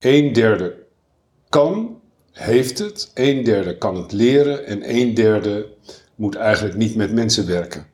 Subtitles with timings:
[0.00, 0.74] een derde
[1.48, 2.00] kan,
[2.32, 5.66] heeft het, een derde kan het leren en een derde
[6.14, 7.86] moet eigenlijk niet met mensen werken.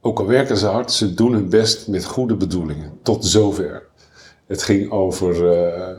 [0.00, 2.98] Ook al werken ze hard, ze doen hun best met goede bedoelingen.
[3.02, 3.86] Tot zover.
[4.46, 5.98] Het ging over, eh,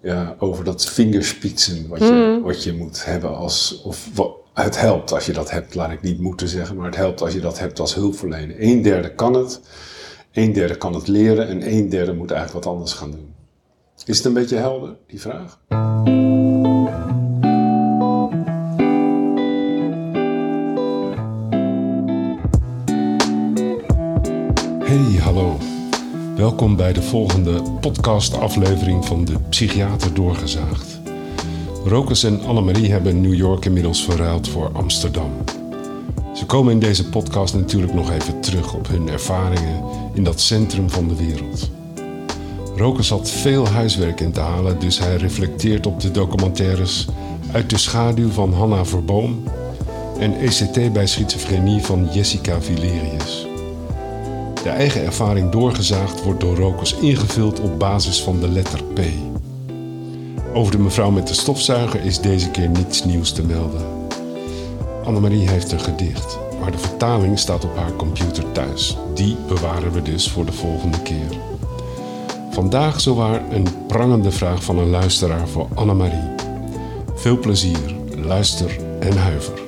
[0.00, 3.82] ja, over dat vingerspitsen wat je, wat je moet hebben als.
[3.84, 6.96] Of, wa- het helpt als je dat hebt, laat ik niet moeten zeggen, maar het
[6.96, 8.56] helpt als je dat hebt als hulpverlener.
[8.58, 9.60] Een derde kan het,
[10.32, 13.34] een derde kan het leren en een derde moet eigenlijk wat anders gaan doen.
[14.06, 15.58] Is het een beetje helder, die vraag?
[24.84, 25.58] Hey, hallo.
[26.36, 31.00] Welkom bij de volgende podcastaflevering van de Psychiater Doorgezaagd.
[31.84, 35.30] Rokus en Annemarie hebben New York inmiddels verruild voor Amsterdam.
[36.34, 39.82] Ze komen in deze podcast natuurlijk nog even terug op hun ervaringen
[40.14, 41.70] in dat centrum van de wereld.
[42.82, 47.06] Rokus had veel huiswerk in te halen, dus hij reflecteert op de documentaires
[47.52, 49.44] Uit de schaduw van Hanna Verboom
[50.18, 53.46] en ECT bij schizofrenie van Jessica Villerius.
[54.62, 59.00] De eigen ervaring doorgezaagd wordt door Rokus ingevuld op basis van de letter P.
[60.54, 63.86] Over de mevrouw met de stofzuiger is deze keer niets nieuws te melden.
[65.04, 68.96] Annemarie heeft een gedicht, maar de vertaling staat op haar computer thuis.
[69.14, 71.51] Die bewaren we dus voor de volgende keer.
[72.52, 76.30] Vandaag zowaar een prangende vraag van een luisteraar voor Annemarie.
[77.14, 79.60] Veel plezier, luister en huiver.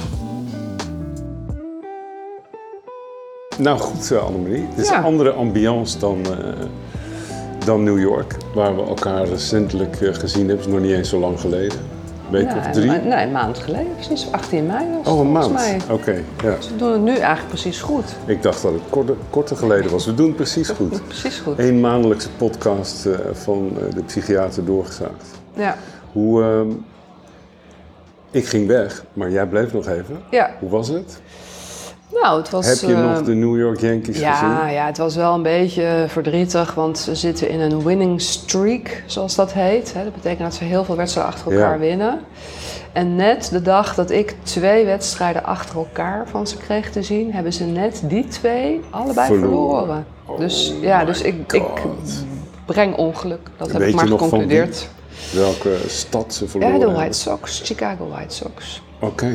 [3.58, 4.66] Nou goed, Annemarie.
[4.70, 4.98] Het is Ja.
[4.98, 6.48] een andere ambiance dan, eh,
[7.64, 10.66] dan New York, waar we elkaar recentelijk eh, gezien hebben.
[10.66, 11.78] is nog niet eens zo lang geleden.
[12.26, 12.90] Een week of drie.
[12.90, 13.94] Nee, nee, een maand geleden.
[13.94, 15.60] Precies, 18 mei was Oh, een maand.
[15.90, 16.60] Oké, ja.
[16.60, 18.04] Ze doen het nu eigenlijk precies goed.
[18.26, 20.06] Ik dacht dat het korter, korter geleden was.
[20.06, 21.02] We doen het precies goed.
[21.08, 21.58] Precies goed.
[21.58, 25.30] Eén maandelijkse podcast eh, van eh, de psychiater doorgezaagd.
[25.54, 25.76] Ja.
[26.12, 26.68] Hoe, ehm,
[28.30, 30.18] ik ging weg, maar jij bleef nog even.
[30.30, 30.50] ja.
[30.60, 31.20] Hoe was het?
[32.22, 32.66] Nou, het was...
[32.66, 34.72] Heb je eh, nog de New York Yankees ja, gezien?
[34.74, 39.34] ja, het was wel een beetje verdrietig, want ze zitten in een winning streak, zoals
[39.34, 39.94] dat heet.
[39.94, 40.04] hè.
[40.04, 41.78] Dat betekent dat ze heel veel wedstrijden achter elkaar Ja.
[41.78, 42.20] winnen.
[42.92, 47.32] En net de dag dat ik twee wedstrijden achter elkaar van ze kreeg te zien,
[47.32, 50.04] hebben ze net die twee allebei Verloren.
[50.24, 50.38] verloren.
[50.38, 51.62] dus Oh ja, dus ik, ik
[52.64, 53.50] breng ongeluk.
[53.56, 54.88] Dat heb ik maar geconcludeerd.
[55.32, 56.96] Welke stad ze Ja, verloren de hebben?
[57.02, 58.82] White Sox, Chicago White Sox.
[59.00, 59.34] Oké.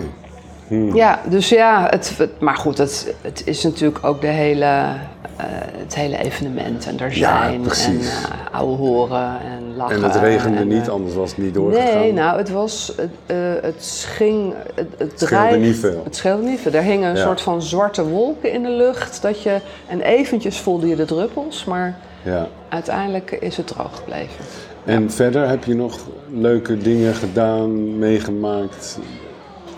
[0.94, 5.46] Ja, dus ja, het, het- maar goed, het, het is natuurlijk ook de hele, eh,
[5.78, 6.88] het hele evenement.
[6.88, 8.08] En er Ja, zijn en precies.
[8.12, 9.96] uh, ouwe horen en lachen.
[9.96, 12.00] En het regende en, niet, eh, anders was het niet doorgegaan.
[12.00, 16.02] Nee, nou, het was, het, eh, het ging, het, het, scheelde niet veel.
[16.04, 16.72] Het scheelde niet veel.
[16.74, 17.24] Er hingen een Ja.
[17.24, 19.22] soort van zwarte wolken in de lucht.
[19.22, 19.58] Dat je,
[19.88, 22.48] en eventjes voelde je de druppels, maar Ja.
[22.70, 24.46] uiteindelijk is het droog gebleven.
[24.86, 25.98] En verder heb je nog
[26.32, 29.00] leuke dingen gedaan, meegemaakt,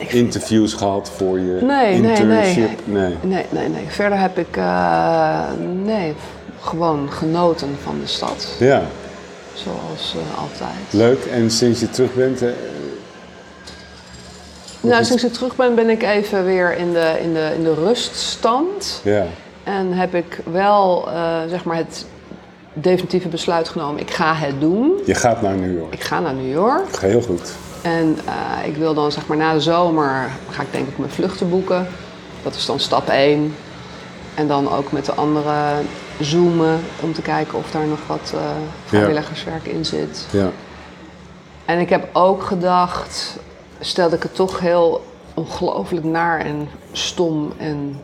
[0.23, 2.79] interviews gehad voor je Nee, nee, internship?
[2.83, 3.17] Nee.
[3.21, 3.85] Nee, nee, nee.
[3.87, 5.41] Verder heb ik, eh,
[5.83, 6.13] nee,
[6.61, 8.47] gewoon genoten van de stad.
[8.59, 8.83] Ja,
[9.53, 10.77] Zoals eh, altijd.
[10.89, 11.25] leuk.
[11.25, 12.49] En sinds je terug bent, eh,
[14.81, 17.73] Nou, sinds ik terug ben, ben ik even weer in de, in de, in de
[17.73, 19.01] ruststand.
[19.03, 19.25] ja,
[19.63, 21.07] En heb ik wel,
[21.49, 22.05] zeg maar, het
[22.73, 24.01] definitieve besluit genomen.
[24.01, 25.01] Ik ga het doen.
[25.05, 25.93] je gaat naar New York.
[25.93, 26.95] Ik ga naar New York.
[26.99, 27.53] Heel goed.
[27.81, 31.11] En eh, ik wil dan, zeg maar, na de zomer ga ik denk ik mijn
[31.11, 31.87] vluchten boeken.
[32.43, 33.55] Dat is dan stap 1.
[34.33, 35.87] En dan ook met de anderen
[36.19, 38.41] zoomen om te kijken of daar nog wat eh,
[38.85, 40.25] vrijwilligerswerk in zit.
[40.31, 40.49] Ja,
[41.65, 43.37] En ik heb ook gedacht,
[43.79, 48.01] stel dat ik het toch heel ongelooflijk naar en stom en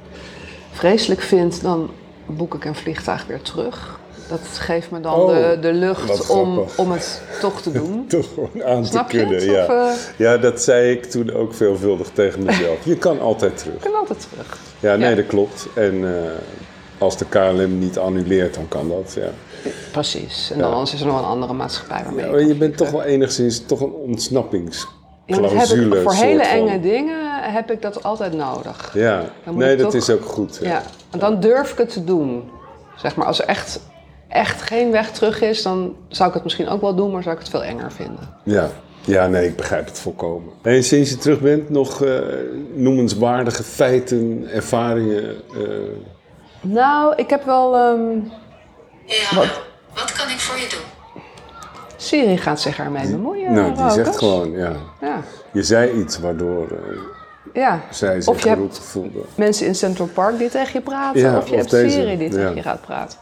[0.71, 1.89] vreselijk vind, dan
[2.25, 3.99] boek ik een vliegtuig weer terug.
[4.29, 8.05] Dat geeft me dan Oh, de, de lucht om, om het toch te doen.
[8.07, 9.41] toch gewoon aan Snap te je kunnen.
[9.41, 9.49] het?
[9.51, 9.63] Ja.
[9.63, 12.85] Of, eh, ja, dat zei ik toen ook veelvuldig tegen mezelf.
[12.85, 13.73] Je kan altijd terug.
[13.75, 14.57] ik kan altijd terug.
[14.79, 15.15] Ja, nee, Ja.
[15.15, 15.67] dat klopt.
[15.75, 16.21] En eh,
[16.97, 19.13] als de KLM niet annuleert, dan kan dat.
[19.19, 19.29] Ja.
[19.91, 20.51] Precies.
[20.51, 20.73] En dan Ja.
[20.73, 23.03] anders is er nog een andere maatschappij waarmee Ja, ik maar je bent toch wel
[23.03, 26.01] enigszins toch een ontsnappingsclausule.
[26.01, 26.51] voor hele van.
[26.67, 27.17] enge dingen
[27.53, 28.91] heb ik dat altijd nodig.
[28.93, 30.59] Ja, nee, dat toch- is ook goed.
[30.61, 30.81] Ja,
[31.17, 32.49] dan durf ik het te doen.
[32.95, 33.79] Zeg maar, als er echt,
[34.27, 37.35] echt geen weg terug is, dan zou ik het misschien ook wel doen, maar zou
[37.35, 38.29] ik het veel enger vinden.
[38.43, 38.69] Ja,
[39.05, 40.53] ja nee, ik begrijp het volkomen.
[40.61, 42.19] En sinds je terug bent, nog eh,
[42.73, 45.23] noemenswaardige feiten, ervaringen?
[45.55, 45.61] eh,
[46.61, 47.75] Nou, ik heb wel.
[47.75, 48.19] ehm,
[49.05, 49.47] Hey hallo,
[49.93, 51.21] wat kan ik voor je doen?
[51.95, 53.53] Siri gaat zich ermee bemoeien.
[53.53, 54.71] nou, die zegt gewoon, ja.
[55.01, 55.21] Ja.
[55.51, 56.97] Je zei iets waardoor eh,
[57.53, 57.79] ja.
[57.91, 59.19] zij zich Of je hebt geroepen voelde.
[59.35, 62.17] mensen in Central Park die tegen je praten, Ja, of je of hebt deze, Siri
[62.17, 62.35] die ja.
[62.35, 63.17] tegen je gaat praten.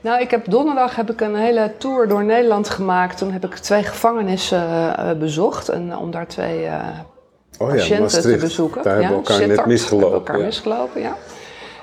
[0.00, 3.18] Nou, ik heb donderdag heb ik een hele tour door Nederland gemaakt.
[3.18, 5.68] Toen heb ik twee gevangenissen eh, bezocht.
[5.68, 6.88] En om daar twee eh,
[7.58, 8.82] Oh ja, patiënten te bezoeken.
[8.82, 9.68] Daar hebben we elkaar net Sittard.
[9.68, 10.10] misgelopen.
[10.10, 10.44] Hebben elkaar ja.
[10.44, 11.16] misgelopen, ja.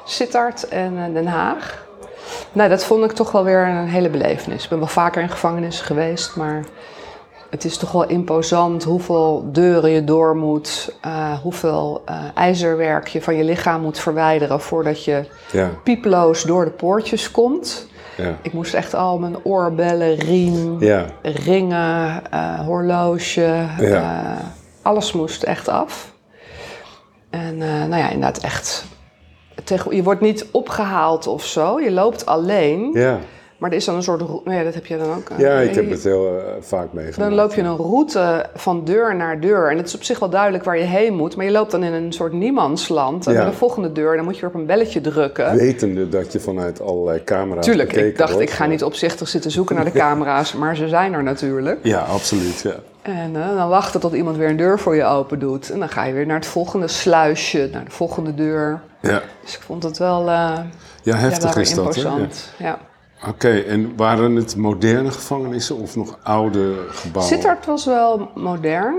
[0.05, 1.85] Sittard en eh, Den Haag.
[2.51, 4.63] Nou, dat vond ik toch wel weer een hele belevenis.
[4.63, 6.63] Ik ben wel vaker in gevangenissen geweest, maar
[7.49, 13.21] het is toch wel imposant hoeveel deuren je door moet, eh, hoeveel eh, ijzerwerk je
[13.21, 17.87] van je lichaam moet verwijderen voordat je Ja, pieploos door de poortjes komt.
[18.17, 21.05] Ja, Ik moest echt al mijn oorbellen, riem, ja.
[21.21, 23.85] ringen, eh, horloge, Ja.
[24.35, 24.45] eh,
[24.81, 26.11] alles moest echt af.
[27.29, 28.85] En eh, nou ja, inderdaad echt.
[29.89, 32.91] Je wordt niet opgehaald of zo, je loopt alleen.
[33.57, 34.19] Maar er is dan een soort.
[34.45, 35.29] Nou ja, dat heb je dan ook.
[35.29, 37.29] eh, ja ik heb het heel eh, vaak meegemaakt.
[37.29, 39.71] Dan loop je een route van deur naar deur.
[39.71, 41.35] En het is op zich wel duidelijk waar je heen moet.
[41.35, 43.27] Maar je loopt dan in een soort niemandsland.
[43.27, 43.41] En Ja.
[43.41, 45.55] bij de volgende deur, dan moet je weer op een belletje drukken.
[45.55, 48.49] Wetende dat je vanuit allerlei camera's Tuurlijk, ik dacht, wordt.
[48.49, 50.53] ik ga niet opzichtig zitten zoeken naar de camera's.
[50.53, 51.79] Maar ze zijn er natuurlijk.
[51.83, 52.75] Ja, absoluut, ja.
[53.01, 55.69] En eh, dan wachten tot iemand weer een deur voor je open doet.
[55.71, 58.81] En dan ga je weer naar het volgende sluisje, naar de volgende deur.
[59.01, 60.63] Ja, Dus ik vond het wel, eh ja
[61.03, 62.01] ja, heftig wel is dat, hè?
[62.01, 62.17] Ja.
[62.57, 62.79] Ja.
[63.25, 67.33] Oké, en waren het moderne gevangenissen of nog oude gebouwen?
[67.33, 68.95] Sittard was wel modern.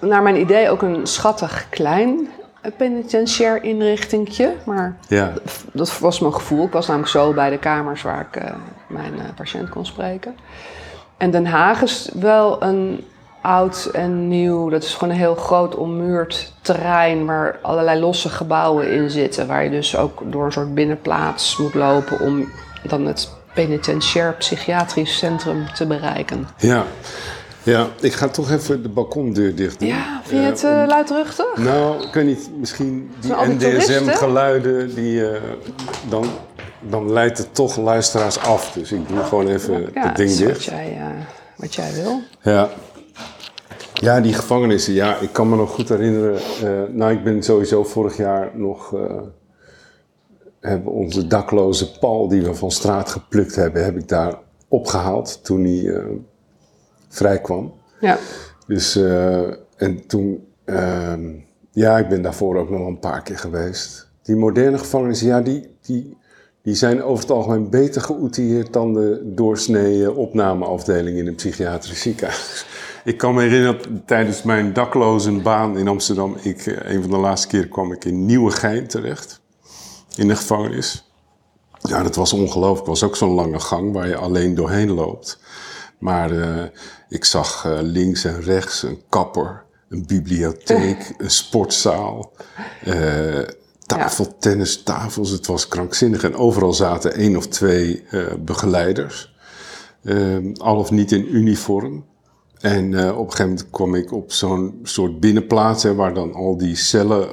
[0.00, 2.28] Naar mijn idee ook een schattig klein
[2.76, 4.54] penitentiair inrichtingje.
[4.64, 5.32] Maar Ja,
[5.72, 6.66] dat was mijn gevoel.
[6.66, 8.54] Ik was namelijk zo bij de kamers waar ik eh,
[8.86, 10.36] mijn eh, patiënt kon spreken.
[11.16, 13.04] En Den Haag is wel een
[13.40, 14.68] oud en nieuw.
[14.68, 19.46] Dat is gewoon een heel groot ommuurd terrein waar allerlei losse gebouwen in zitten.
[19.46, 22.48] Waar je dus ook door een soort binnenplaats moet lopen om
[22.82, 26.46] dan het penitentiair psychiatrisch centrum te bereiken.
[26.58, 26.84] ja.
[27.62, 29.88] Ja, ik ga toch even de balkondeur dicht doen.
[29.88, 31.56] Ja, vind je het Eh, eh, luidruchtig?
[31.56, 33.32] Nou, ik weet niet, misschien die?
[33.34, 35.40] NDSM-geluiden, die, eh,
[36.08, 36.24] dan,
[36.80, 38.72] dan leidt het toch luisteraars af.
[38.72, 40.64] Dus ik doe gewoon even ja, het ding is wat dicht.
[40.64, 41.06] jij, eh,
[41.56, 42.20] wat jij wil.
[42.42, 42.68] Ja.
[43.94, 46.36] ja, die gevangenissen, ja, ik kan me nog goed herinneren.
[46.62, 48.94] eh, nou, ik ben sowieso vorig jaar nog...
[50.60, 55.44] eh, hebben onze dakloze Paul, die we van straat geplukt hebben, heb ik daar opgehaald
[55.44, 56.04] toen hij eh,
[57.08, 57.72] vrij kwam.
[58.00, 58.18] Ja.
[58.66, 61.28] Dus, eh, en toen, ehm,
[61.70, 64.08] ja, ik ben daarvoor ook nog een paar keer geweest.
[64.22, 66.16] Die moderne gevangenissen, ja, die, die,
[66.62, 72.66] die zijn over het algemeen beter geoutilleerd dan de doorsnee opnameafdeling in een psychiatrisch ziekenhuis.
[73.04, 77.16] Ik kan me herinneren dat tijdens mijn daklozenbaan in Amsterdam, ik, eh, een van de
[77.16, 79.39] laatste keren kwam ik in Nieuwegein terecht,
[80.16, 81.04] in de gevangenis.
[81.82, 82.78] Ja, dat was ongelooflijk.
[82.78, 85.38] Het was ook zo'n lange gang waar je alleen doorheen loopt.
[85.98, 86.64] Maar eh,
[87.08, 92.32] ik zag eh, links en rechts een kapper, een bibliotheek, een sportzaal,
[92.84, 93.38] eh
[93.86, 95.30] tafeltennistafels.
[95.30, 96.24] Het was krankzinnig.
[96.24, 98.04] En overal zaten één of twee
[98.38, 99.34] begeleiders,
[100.56, 102.04] al of niet in uniform.
[102.60, 106.56] En op een gegeven moment kwam ik op zo'n soort binnenplaats hè, waar dan al
[106.56, 107.28] die cellen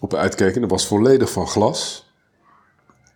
[0.00, 0.60] op uitkeken.
[0.60, 2.06] Dat was volledig van glas.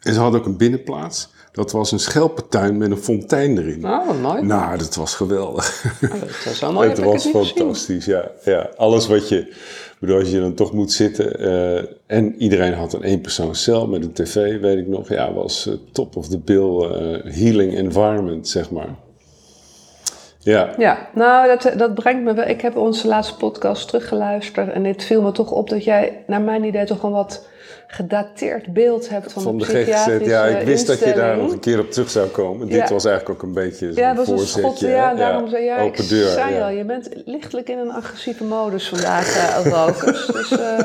[0.01, 1.29] En ze hadden ook een binnenplaats.
[1.53, 3.81] Dat was een schelpentuin met een fontein erin.
[3.81, 4.43] Nou, wat mooi.
[4.43, 5.85] Nou, dat was geweldig.
[6.03, 6.89] Oh, dat mooi.
[6.91, 8.71] het was fantastisch, ja, ja.
[8.77, 9.55] Alles wat je...
[9.99, 11.39] bedoel, als je dan toch moet zitten...
[11.39, 15.09] eh, en iedereen had een eenpersoonscel met een tv, weet ik nog.
[15.09, 18.97] Ja, was eh, top of the bill eh, healing environment, zeg maar.
[20.43, 22.47] Ja, Ja, nou, dat, dat brengt me wel.
[22.47, 24.73] Ik heb onze laatste podcast teruggeluisterd.
[24.73, 27.47] En het viel me toch op dat jij, naar mijn idee, toch een wat
[27.87, 30.27] gedateerd beeld hebt van, van de de GGZ.
[30.27, 32.69] Ja, ik wist dat je daar nog een keer op terug zou komen.
[32.69, 34.81] Dit was eigenlijk ook een beetje Ja, was een schot.
[34.81, 36.29] Ja, daarom zei Open ik deur.
[36.29, 36.65] zei ja.
[36.65, 40.27] al, je bent lichtelijk in een agressieve modus vandaag, Rokers.
[40.41, 40.79] Dus eh,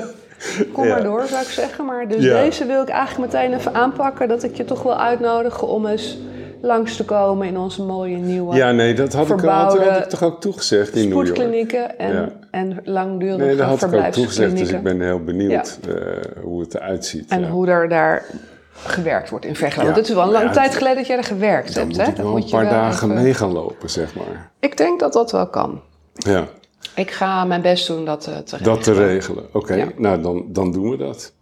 [0.74, 1.86] kom maar door, zou ik zeggen.
[1.86, 4.28] Maar dus deze wil ik eigenlijk meteen even aanpakken.
[4.28, 6.18] Dat ik je toch wil uitnodigen om eens
[6.66, 10.04] langs te komen in onze mooie nieuwe Ja, nee, dat had ik, had, had ik
[10.10, 11.26] toch ook toegezegd in New York.
[11.28, 12.30] spoedklinieken en, Ja.
[12.52, 15.96] en langdurige Nee, dat had ik ook toegezegd, dus ik ben heel benieuwd eh,
[16.44, 17.30] hoe het eruit ziet.
[17.32, 17.50] En ja.
[17.50, 18.26] hoe er daar
[18.74, 19.80] gewerkt wordt in Veghel.
[19.80, 19.84] Ja.
[19.86, 21.98] Want het is wel een lange tijd geleden dat jij er gewerkt Dan hebt.
[21.98, 22.12] moet hè?
[22.12, 24.52] ik wel moet een je paar wel dagen even- mee gaan lopen, zeg maar.
[24.60, 25.82] Ik denk dat dat wel kan.
[26.14, 26.48] Ja,
[26.96, 29.08] Ik ga mijn best doen dat eh, te dat te regelen.
[29.14, 29.44] regelen.
[29.54, 31.34] Oké, nou dan, dan doen we dat.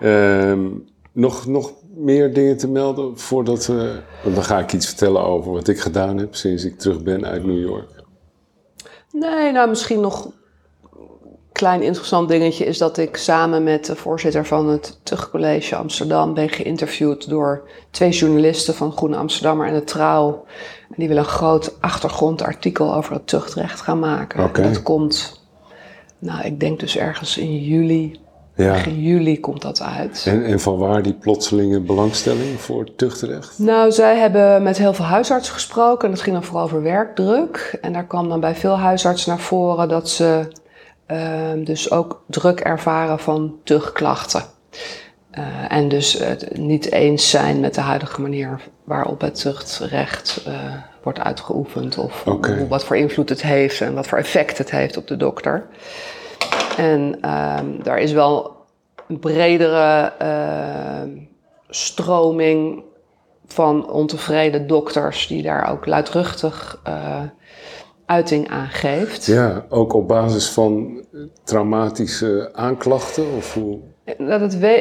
[0.00, 0.66] Ehm,
[1.12, 4.00] nog, nog meer dingen te melden voordat we...
[4.22, 7.26] Want dan ga ik iets vertellen over wat ik gedaan heb sinds ik terug ben
[7.26, 7.90] uit New York.
[9.12, 10.32] Nee, nou misschien nog een
[11.52, 16.48] klein interessant dingetje is dat ik samen met de voorzitter van het Tuchtcollege Amsterdam ben
[16.48, 20.44] geïnterviewd door twee journalisten van Groene Amsterdammer en de Trouw.
[20.88, 24.62] En die willen een groot achtergrondartikel over het tuchtrecht gaan maken.
[24.62, 25.42] Dat komt,
[26.18, 28.20] nou ik denk dus ergens in juli
[28.64, 28.72] Ja.
[28.72, 30.24] Begin juli komt dat uit.
[30.26, 33.58] En, en van waar die plotselinge belangstelling voor tuchtrecht?
[33.58, 36.04] Nou, zij hebben met heel veel huisartsen gesproken.
[36.08, 37.78] En dat ging dan vooral over werkdruk.
[37.80, 40.48] En daar kwam dan bij veel huisartsen naar voren dat ze
[41.06, 44.42] ehm, dus ook druk ervaren van tuchtklachten.
[45.30, 50.52] Eh, en dus het niet eens zijn met de huidige manier waarop het tuchtrecht eh,
[51.02, 51.98] wordt uitgeoefend.
[51.98, 55.16] Of hoe- wat voor invloed het heeft en wat voor effect het heeft op de
[55.16, 55.66] dokter.
[56.78, 58.56] En ehm, daar is wel
[59.08, 61.10] een bredere ehm,
[61.68, 62.82] stroming
[63.46, 67.22] van ontevreden dokters die daar ook luidruchtig eh,
[68.06, 69.26] uiting aan geeft.
[69.26, 71.04] Ja, ook op basis van
[71.44, 73.24] traumatische aanklachten?
[73.36, 73.78] Of hoe?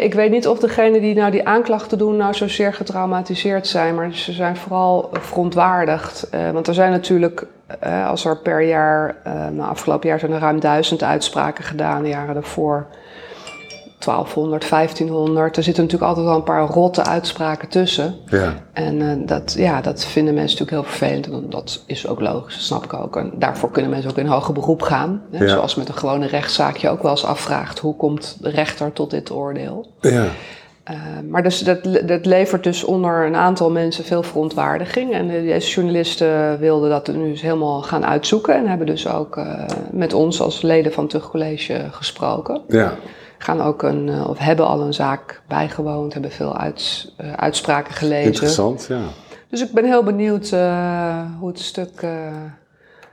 [0.02, 4.14] Ik weet niet of degenen die nou die aanklachten doen nou zozeer getraumatiseerd zijn, maar
[4.14, 6.30] ze zijn vooral verontwaardigd.
[6.30, 7.46] Eh, want er zijn natuurlijk,
[7.80, 12.04] eh, als er per jaar, eh nou, afgelopen jaar zijn er ruim duizend uitspraken gedaan,
[12.04, 12.86] de jaren daarvoor
[14.00, 15.58] 1200, 1500.
[15.58, 18.16] Er zitten natuurlijk altijd wel een paar rotte uitspraken tussen.
[18.26, 21.28] Ja, En eh, dat, ja, dat vinden mensen natuurlijk heel vervelend.
[21.44, 23.16] En dat is ook logisch, dat snap ik ook.
[23.16, 25.22] En daarvoor kunnen mensen ook in hoger beroep gaan.
[25.32, 25.44] Hè?
[25.44, 25.50] Ja.
[25.50, 27.80] Zoals met een gewone rechtszaak je ook wel eens afvraagt...
[27.80, 29.88] hoe komt de rechter tot dit oordeel?
[30.02, 30.26] ja.
[30.84, 30.96] Eh,
[31.30, 35.14] maar dus dat, dat levert dus onder een aantal mensen veel verontwaardiging.
[35.14, 38.56] En de- deze journalisten wilden dat nu eens helemaal gaan uitzoeken.
[38.56, 39.46] En hebben dus ook eh,
[39.92, 42.62] met ons als leden van het Tuchtcollege gesproken.
[42.68, 42.94] ja.
[43.38, 47.94] Gaan ook een, eh, of hebben al een zaak bijgewoond, hebben veel uits- eh, uitspraken
[47.94, 48.26] gelezen.
[48.32, 49.02] Interessant, ja.
[49.50, 52.02] Dus ik ben heel benieuwd eh, hoe het stuk.
[52.02, 52.10] eh,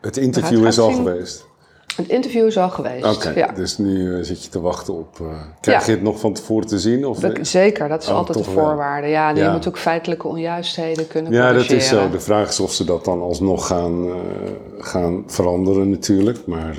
[0.00, 0.97] Het interview is al zien.
[0.97, 1.47] geweest.
[1.97, 3.04] het interview is al geweest.
[3.16, 3.52] Oké, ja.
[3.52, 5.21] dus nu zit je te wachten op...
[5.61, 5.87] krijg Ja.
[5.87, 7.07] je het nog van tevoren te zien?
[7.07, 9.07] Of, Dat- zeker, dat is Oh, altijd de voorwaarde.
[9.09, 9.52] Ja, en je Ja.
[9.52, 12.11] moet ook feitelijke onjuistheden kunnen Ja, dat is zo.
[12.11, 14.09] De vraag is of ze dat dan alsnog gaan,
[14.78, 16.47] gaan veranderen natuurlijk.
[16.47, 16.76] Maar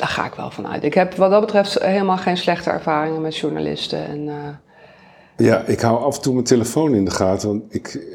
[0.00, 0.84] Daar ga ik wel van uit.
[0.84, 4.06] Ik heb wat dat betreft helemaal geen slechte ervaringen met journalisten.
[4.06, 7.48] En, eh, ja, ik hou af en toe mijn telefoon in de gaten.
[7.48, 8.06] Want ik,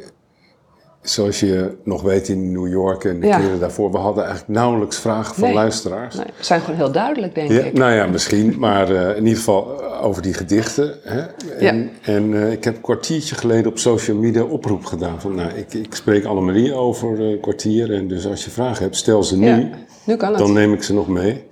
[1.01, 3.39] zoals je nog weet in New York en de Ja.
[3.39, 3.91] keren daarvoor...
[3.91, 5.53] we hadden eigenlijk nauwelijks vragen van Nee.
[5.53, 6.15] luisteraars.
[6.15, 7.73] nee, zijn gewoon heel duidelijk, denk Ja, ik.
[7.73, 10.95] nou ja, misschien, maar eh, in ieder geval eh, over die gedichten.
[11.03, 11.19] Hè?
[11.57, 12.11] En, Ja.
[12.13, 15.21] en ik heb een kwartiertje geleden op social media oproep gedaan.
[15.21, 17.93] Van, nou, ik, ik spreek Annemarie over een kwartier.
[17.93, 19.47] En dus als je vragen hebt, stel ze nu.
[19.47, 19.69] Ja,
[20.03, 20.37] nu kan het.
[20.37, 21.43] Dan neem ik ze nog mee.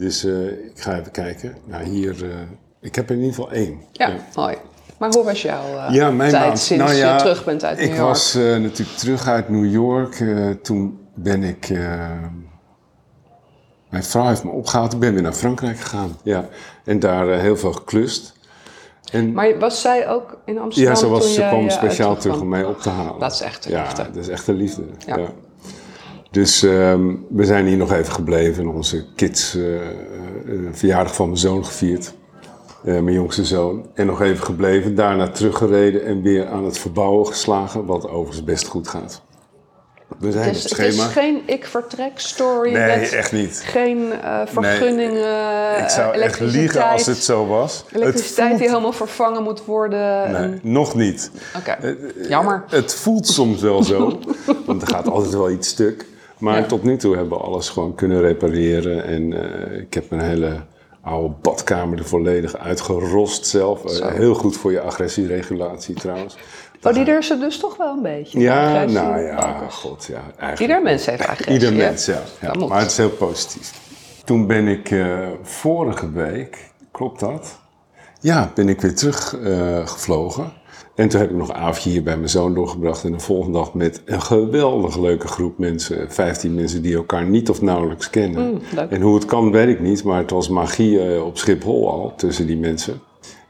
[0.00, 1.56] Dus eh, ik ga even kijken.
[1.64, 2.36] Nou, hier, eh,
[2.80, 3.80] ik heb er in ieder geval één.
[3.92, 4.56] ja, mooi.
[4.98, 6.58] Maar hoe was jouw eh, Ja, mijn tijd maand.
[6.58, 8.06] sinds Nou ja, je terug bent uit New Ik York?
[8.06, 10.24] was eh, natuurlijk terug uit New York.
[10.62, 11.68] toen ben ik...
[13.88, 14.92] mijn vrouw heeft me opgehaald.
[14.92, 16.16] Ik ben weer naar Frankrijk gegaan.
[16.22, 16.48] Ja.
[16.84, 18.38] En daar heel veel geklust.
[19.12, 22.16] En, Maar was zij ook in Amsterdam ja, ze, toen was, ze jij, kwam speciaal
[22.16, 23.20] terug om mij op te halen.
[23.20, 24.02] Dat is echt de ja, liefde.
[24.02, 24.82] dat is echt een liefde.
[25.06, 25.16] Ja.
[25.16, 25.28] Ja.
[26.30, 28.62] Dus ehm, we zijn hier nog even gebleven.
[28.62, 29.82] en Onze kids, eh, eh,
[30.46, 32.12] een verjaardag van mijn zoon gevierd.
[32.84, 33.86] Eh, mijn jongste zoon.
[33.94, 34.94] En nog even gebleven.
[34.94, 37.84] Daarna teruggereden en weer aan het verbouwen geslagen.
[37.86, 39.22] Wat overigens best goed gaat.
[40.18, 41.08] We zijn Het op is, het is schema.
[41.10, 43.62] geen ik-vertrek-story nee, met echt niet.
[43.64, 44.12] geen
[44.44, 47.84] vergunningen, Ik zou echt liegen als het zo was.
[47.92, 48.70] elektriciteit het die voelt...
[48.70, 50.30] helemaal vervangen moet worden.
[50.32, 51.30] Nee, En- nog niet.
[51.56, 51.96] Oké,
[52.28, 52.64] jammer.
[52.68, 54.18] Het voelt soms wel zo,
[54.66, 56.06] want er gaat altijd wel iets stuk.
[56.40, 56.66] Maar Ja.
[56.66, 59.04] tot nu toe hebben we alles gewoon kunnen repareren.
[59.04, 59.32] En
[59.72, 60.56] eh, ik heb mijn hele
[61.02, 64.00] oude badkamer er volledig uitgerost zelf.
[64.02, 66.36] Heel goed voor je agressieregulatie trouwens.
[66.82, 68.38] Oh, die er ze dus toch wel een beetje.
[68.40, 69.00] Ja, Agressie.
[69.00, 70.22] nou ja, god ja.
[70.36, 70.58] Eigenlijk.
[70.60, 71.52] Ieder mens heeft agressie.
[71.52, 72.22] Ieder mens, ja.
[72.68, 73.72] Maar het is heel positief.
[74.24, 77.58] Toen ben ik eh, vorige week, klopt dat?
[78.20, 80.52] Ja, ben ik weer teruggevlogen.
[81.00, 83.04] En toen heb ik nog een avondje hier bij mijn zoon doorgebracht.
[83.04, 86.12] En de volgende dag met een geweldig leuke groep mensen.
[86.12, 88.50] 15 mensen die elkaar niet of nauwelijks kennen.
[88.50, 88.78] Mm.
[88.88, 90.04] En hoe het kan, weet ik niet.
[90.04, 93.00] Maar het was magie eh, op Schiphol al, tussen die mensen.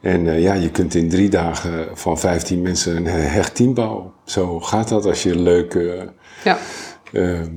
[0.00, 4.12] En eh, ja, je kunt in drie dagen van 15 mensen een hecht team bouwen.
[4.24, 6.12] Zo gaat dat als je leuke
[6.44, 6.58] Ja.
[7.12, 7.48] ehm,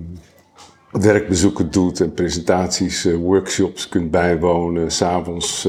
[0.92, 5.68] werkbezoeken doet en presentaties, eh, workshops kunt bijwonen, s'avonds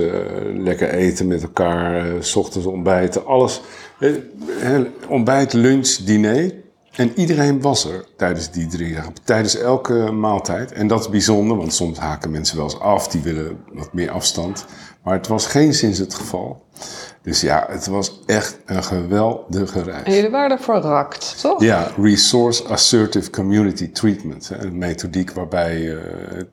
[0.54, 3.62] lekker eten met elkaar, s ochtends ontbijten, alles.
[4.04, 6.54] Eh, ontbijt, lunch, diner.
[6.92, 10.73] En iedereen was er tijdens die drie dagen, tijdens elke maaltijd.
[10.73, 14.11] En dat is bijzonder, want soms haken mensen wel eens af, die willen wat meer
[14.11, 14.64] afstand.
[15.02, 16.62] Maar het was geen sinds het geval.
[17.23, 20.02] Dus ja, het was echt een geweldige reis.
[20.02, 21.62] En jullie waren er verrakt, toch?
[21.62, 24.50] Ja, Resource Assertive Community Treatment.
[24.58, 25.99] Een methodiek waarbij eh,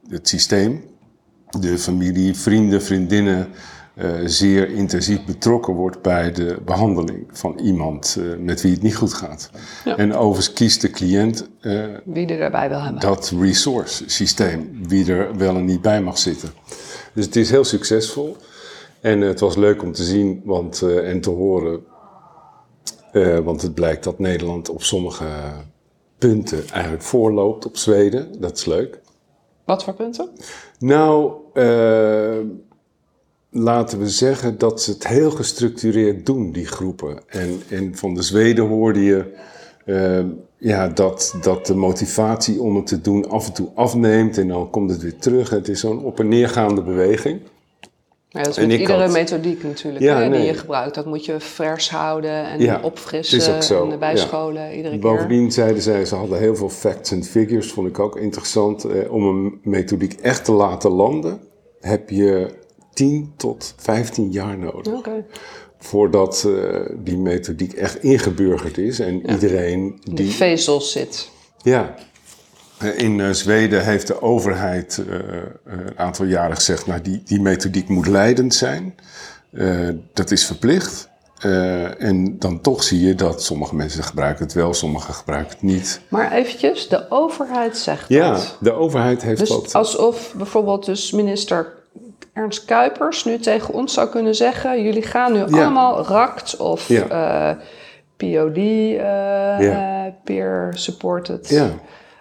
[0.09, 0.83] het systeem,
[1.59, 3.47] de familie, vrienden, vriendinnen,
[4.25, 9.13] zeer intensief betrokken wordt bij de behandeling van iemand eh, met wie het niet goed
[9.13, 9.49] gaat.
[9.85, 9.97] Ja.
[9.97, 13.01] En overigens kiest de cliënt eh, Wie er daarbij wil hebben.
[13.01, 16.49] dat resource systeem, wie er wel en niet bij mag zitten.
[17.13, 18.37] Dus het is heel succesvol.
[19.01, 21.83] En het was leuk om te zien want, eh, en te horen.
[23.11, 25.25] eh, want het blijkt dat Nederland op sommige
[26.17, 28.39] punten eigenlijk voorloopt op Zweden.
[28.41, 28.99] Dat is leuk.
[29.65, 30.29] Wat voor punten?
[30.79, 32.37] Nou, eh,
[33.51, 37.19] laten we zeggen dat ze het heel gestructureerd doen, die groepen.
[37.27, 39.33] En, en van de Zweden hoorde je
[39.85, 40.25] eh,
[40.57, 44.69] ja, dat, dat de motivatie om het te doen af en toe afneemt en dan
[44.69, 45.49] komt het weer terug.
[45.49, 47.39] Het is zo'n op- en neergaande beweging.
[48.29, 50.95] Ja, dat is met iedere had- methodiek natuurlijk Ja, hè, die je gebruikt.
[50.95, 54.89] Dat moet je vers houden en Ja, opfrissen het is ook zo, en bijscholen iedere
[54.99, 54.99] keer.
[55.11, 58.83] Bovendien zeiden zij, ze hadden heel veel facts en figures, vond ik ook interessant.
[58.83, 61.39] Eh, om een methodiek echt te laten landen,
[61.79, 62.59] heb je
[63.01, 64.93] 10 tot 15 jaar nodig.
[65.79, 70.31] Voordat eh, die methodiek echt ingeburgerd is en iedereen In de die.
[70.31, 71.29] vezels zit.
[71.61, 71.95] Ja.
[72.77, 75.01] Eh, In eh, Zweden heeft de overheid
[75.65, 78.95] een aantal jaren gezegd, nou die, die methodiek moet leidend zijn.
[80.13, 81.09] Dat is verplicht.
[81.97, 86.01] En dan toch zie je dat sommige mensen gebruiken het wel, sommigen gebruiken het niet.
[86.07, 88.57] Maar eventjes, de overheid zegt Ja, dat.
[88.59, 89.73] de overheid heeft Dus dat.
[89.75, 91.79] alsof bijvoorbeeld dus minister
[92.33, 94.83] Ernst Kuipers nu tegen ons zou kunnen zeggen...
[94.83, 97.07] jullie gaan nu allemaal RACT of Ja.
[97.07, 97.57] eh,
[98.17, 98.95] POD, eh,
[99.59, 100.05] Ja.
[100.05, 101.71] eh, Peer Supported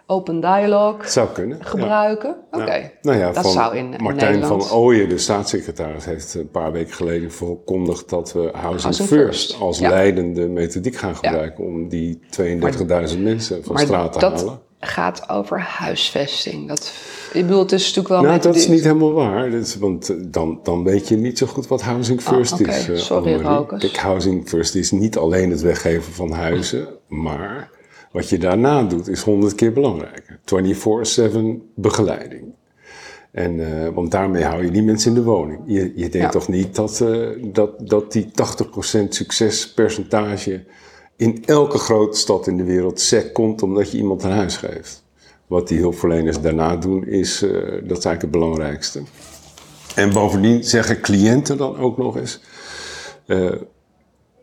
[0.06, 1.64] Open Dialogue zou kunnen.
[1.64, 2.36] gebruiken.
[2.50, 2.90] Oké.
[3.02, 4.66] Nou ja, dat van zou in, in Martijn Nederland...
[4.66, 9.46] van Ooyen, de staatssecretaris, heeft een paar weken geleden verkondigd dat we Housing, Housing First,
[9.48, 12.20] First, als leidende methodiek gaan gebruiken om die
[13.12, 14.58] 32.000 mensen van straat te dat halen.
[14.80, 16.68] Gaat over huisvesting.
[16.68, 16.92] Dat,
[17.32, 18.22] ik bedoel, het is natuurlijk wel...
[18.22, 19.50] Nou, dat is niet helemaal waar.
[19.78, 22.70] Want eh, dan, dan weet je niet zo goed wat Housing First oké.
[22.70, 22.88] is.
[22.88, 23.40] eh, Sorry.
[23.40, 23.80] Rokers.
[23.82, 27.70] Kijk, Housing First is niet alleen het weggeven van huizen, maar
[28.12, 30.38] wat je daarna doet is honderd keer belangrijker.
[30.44, 31.38] 24-7
[31.74, 32.44] begeleiding.
[33.30, 35.60] En, eh, want daarmee hou je die mensen in de woning.
[35.66, 36.28] Je, je denkt Ja.
[36.28, 37.04] toch niet dat,
[37.52, 38.30] dat, dat die
[39.04, 40.64] 80% succespercentage
[41.20, 45.04] in elke grote stad in de wereld sec komt omdat je iemand een huis geeft.
[45.46, 49.02] Wat die hulpverleners daarna doen, is, eh, dat is eigenlijk het belangrijkste.
[49.94, 52.40] En bovendien zeggen cliënten dan ook nog eens,
[53.26, 53.52] eh,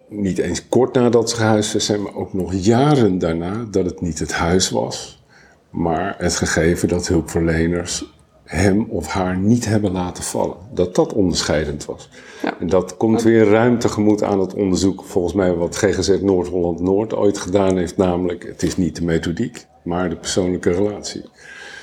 [0.10, 4.20] niet eens kort nadat ze gehuisvest zijn, maar ook nog jaren daarna, dat het niet
[4.20, 5.24] het huis was,
[5.70, 8.17] maar het gegeven dat hulpverleners
[8.48, 10.56] hem of haar niet hebben laten vallen.
[10.74, 12.10] Dat dat onderscheidend was.
[12.44, 12.60] Ja.
[12.60, 17.38] En dat komt weer ruim tegemoet aan het onderzoek, volgens mij wat GGZ Noord-Holland-Noord ooit
[17.38, 21.24] gedaan heeft, namelijk het is niet de methodiek, maar de persoonlijke relatie.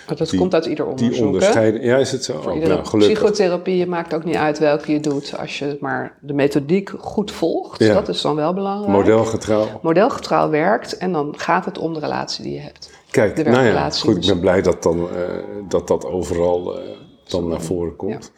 [0.07, 2.40] Maar dat die- komt uit ieder onderzoek, Die onderscheiden, ja is het zo?
[2.40, 5.35] Voor Oh, iedere nou, psychotherapie maakt ook niet uit welke je doet.
[5.38, 7.95] Als je maar de methodiek goed volgt, Ja.
[7.95, 8.93] dat is dan wel belangrijk.
[8.93, 9.67] Modelgetrouw.
[9.83, 12.90] Modelgetrouw werkt en dan gaat het om de relatie die je hebt.
[13.11, 15.25] Kijk, de nou ja, goed, ik ben blij dat dan, eh,
[15.69, 16.85] dat, dat overal eh,
[17.29, 18.33] dan naar voren komt.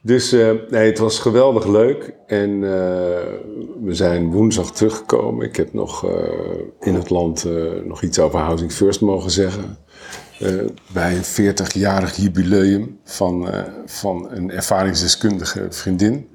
[0.00, 2.60] Dus eh, nee, het was geweldig leuk en
[3.84, 5.46] we zijn woensdag teruggekomen.
[5.46, 6.06] Ik heb nog
[6.80, 7.46] in het land
[7.84, 9.78] nog iets over Housing First mogen zeggen.
[10.42, 16.28] Eh, bij een 40-jarig jubileum van, eh, van een ervaringsdeskundige vriendin.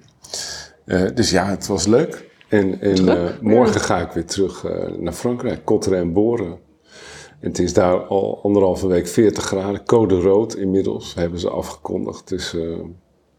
[0.86, 2.26] Eh, dus ja, het was leuk.
[2.48, 4.66] En, en morgen ga ik weer terug
[5.00, 6.60] naar Frankrijk, Kotteren en Boren.
[7.40, 12.28] En het is daar al anderhalve week 40 graden, code rood inmiddels, hebben ze afgekondigd.
[12.28, 12.56] Dus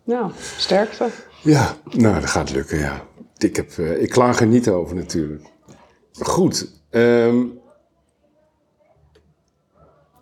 [0.05, 1.09] Nou, sterkte.
[1.43, 3.03] ja, nou, dat gaat lukken, ja.
[3.39, 5.43] Ik, heb, ik klaag er niet over natuurlijk.
[6.13, 7.37] Goed, ehm,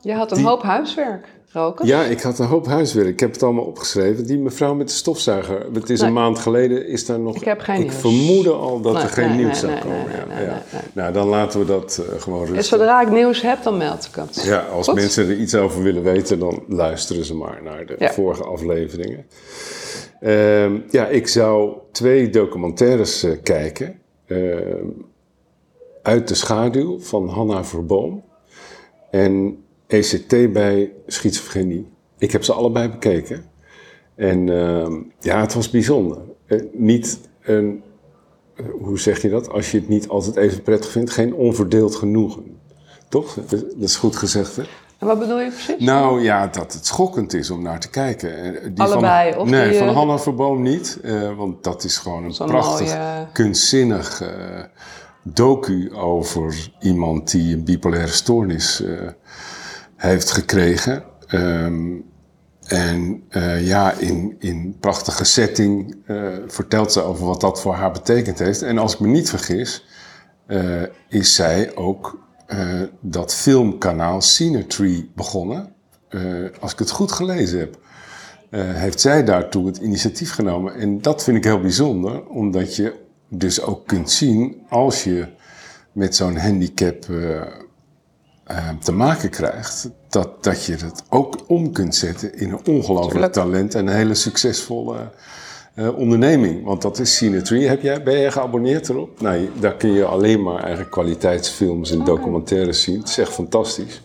[0.07, 1.87] Je had een Die- hoop huiswerk, Roken.
[1.87, 3.09] ja, ik had een hoop huiswerk.
[3.09, 4.27] Ik heb het allemaal opgeschreven.
[4.27, 6.09] Die mevrouw met de stofzuiger, het is Nee.
[6.09, 7.37] een maand geleden, is daar nog...
[7.37, 7.95] Ik heb geen Ik nieuws.
[7.95, 10.07] vermoedde al dat Nee, er geen nee, nieuws nee, zou nee, komen.
[10.07, 10.51] nee, ja, nee, ja.
[10.51, 10.81] nee, nee.
[10.93, 12.79] Nou, dan laten we dat eh, gewoon En rusten.
[12.79, 14.43] zodra ik nieuws heb, dan meld ik het.
[14.45, 14.95] Ja, als Goed?
[14.95, 18.13] mensen er iets over willen weten, dan luisteren ze maar naar de Ja.
[18.13, 19.27] vorige afleveringen.
[20.21, 23.99] Ehm, ja, ik zou twee documentaires eh, kijken.
[24.27, 24.87] Ehm,
[26.03, 28.23] Uit de schaduw van Hanna Verboom
[29.11, 31.89] en ECT bij schizofrenie.
[32.19, 33.45] Ik heb ze allebei bekeken.
[34.15, 36.19] En ehm, ja, het was bijzonder.
[36.47, 37.83] Eh, niet een,
[38.57, 39.49] eh, hoe zeg je dat?
[39.51, 42.43] Als je het niet altijd even prettig vindt, geen onverdeeld genoegen.
[43.09, 43.35] Toch?
[43.49, 44.63] Dat is goed gezegd, hè?
[44.99, 45.85] En wat bedoel je precies?
[45.85, 48.43] Nou ja, dat het schokkend is om naar te kijken.
[48.43, 51.01] Eh, Die Allebei, Van, of nee, die, van Hanna Verboom niet.
[51.37, 54.23] want dat is gewoon een prachtig, mooie- kunstzinnig
[55.23, 58.83] docu over iemand die een bipolaire stoornis
[60.07, 61.05] heeft gekregen.
[61.27, 61.95] Ehm,
[62.67, 67.93] en eh, ja, in, in prachtige setting eh, vertelt ze over wat dat voor haar
[67.93, 68.63] betekend heeft.
[68.63, 69.85] En als ik me niet vergis,
[70.47, 72.25] eh, is zij ook
[73.01, 75.75] dat filmkanaal Cinetree begonnen.
[76.61, 77.79] Als ik het goed gelezen heb.
[78.51, 80.75] heeft zij daartoe het initiatief genomen.
[80.75, 82.95] En dat vind ik heel bijzonder, omdat je
[83.29, 85.27] dus ook kunt zien als je
[85.93, 87.07] met zo'n handicap
[88.47, 93.33] eh, te maken krijgt, dat, dat je het ook om kunt zetten in een ongelooflijk
[93.33, 94.97] talent en een hele succesvolle
[95.75, 96.65] eh, onderneming.
[96.65, 97.69] Want dat is Cinetree.
[97.69, 99.21] Heb jij, ben jij geabonneerd erop?
[99.21, 102.99] Nou, daar kun je alleen maar eigenlijk kwaliteitsfilms en documentaires zien.
[102.99, 104.03] Het is echt fantastisch.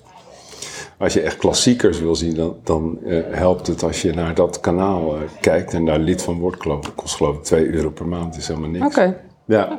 [0.98, 4.60] Als je echt klassiekers wil zien, dan, dan eh, helpt het als je naar dat
[4.60, 6.62] kanaal kijkt en daar lid van wordt.
[6.62, 8.86] Geloof kost geloof ik 2 euro per maand, is helemaal niks.
[8.86, 9.31] Oké.
[9.52, 9.78] Ja.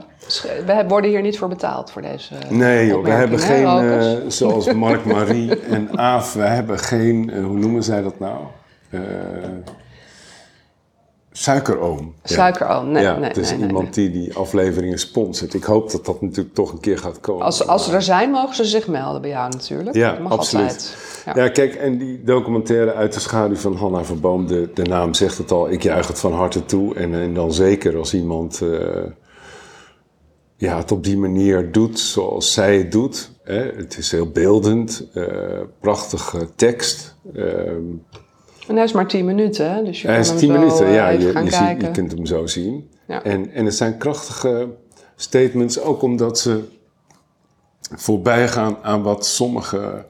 [0.66, 2.35] We worden hier niet voor betaald voor deze.
[2.48, 7.44] Nee joh, we hebben geen, eh, zoals Mark Marie en Aaf, we hebben geen, eh,
[7.44, 8.38] hoe noemen zij dat nou?
[8.90, 9.00] Eh
[11.32, 12.14] suikeroom.
[12.22, 15.54] Suikeroom, nee, ja, nee, het is nee, nee, iemand die die afleveringen sponsort.
[15.54, 17.44] Ik hoop dat dat natuurlijk toch een keer gaat komen.
[17.44, 19.96] Als, als ze er zijn, mogen ze zich melden bij jou natuurlijk.
[19.96, 20.64] Ja, Dat mag absoluut.
[20.64, 20.96] altijd.
[21.24, 21.42] Ja.
[21.42, 25.38] Ja, kijk, en die documentaire uit de schaduw van Hanna Verboom, de, de naam zegt
[25.38, 26.94] het al, ik juich het van harte toe.
[26.94, 28.62] En, en dan zeker als iemand
[30.62, 33.31] ja, het op die manier doet zoals zij het doet.
[33.42, 33.72] Hè.
[33.77, 35.25] Het is heel beeldend, eh,
[35.81, 37.14] prachtige tekst.
[37.35, 37.83] Ehm,
[38.68, 40.59] En hij is maar 10 minuten, hè, dus je hij kan is hem 10 zo,
[40.59, 41.87] minuten, eh, ja, je, gaan je, ziet, kijken.
[41.87, 42.90] je kunt hem zo zien.
[43.07, 43.22] Ja.
[43.22, 44.68] En, en het zijn krachtige
[45.16, 46.61] statements, ook omdat ze
[47.81, 50.05] voorbij gaan aan wat sommige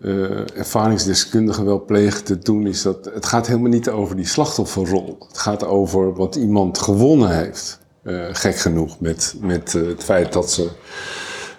[0.00, 2.66] eh, ervaringsdeskundigen wel plegen te doen.
[2.66, 5.16] Is dat, het gaat helemaal niet over die slachtofferrol.
[5.28, 7.84] Het gaat over wat iemand gewonnen heeft.
[8.06, 10.68] Eh, gek genoeg, met, met eh, het feit dat ze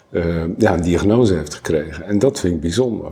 [0.09, 2.03] eh, ja, een diagnose heeft gekregen.
[2.05, 3.11] En dat vind ik bijzonder.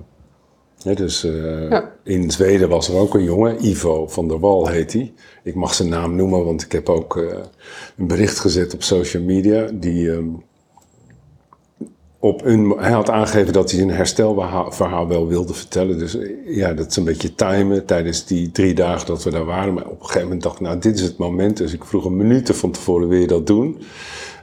[0.84, 1.22] Dus
[1.70, 1.92] Ja.
[2.04, 5.14] in Zweden was er ook een jongen, Ivo van der Wal heet hij.
[5.44, 7.16] Ik mag zijn naam noemen, want ik heb ook
[7.98, 9.70] een bericht gezet op social media.
[9.74, 10.28] Die ehm,
[12.26, 15.98] op een, hij had aangegeven dat hij zijn herstelverhaal wel wilde vertellen.
[15.98, 19.46] Dus eh, ja, dat is een beetje timen tijdens die drie dagen dat we daar
[19.46, 19.74] waren.
[19.74, 21.58] Maar op een gegeven moment dacht ik, nou, dit is het moment.
[21.58, 23.78] Dus ik vroeg een minuut van tevoren, wil je dat doen?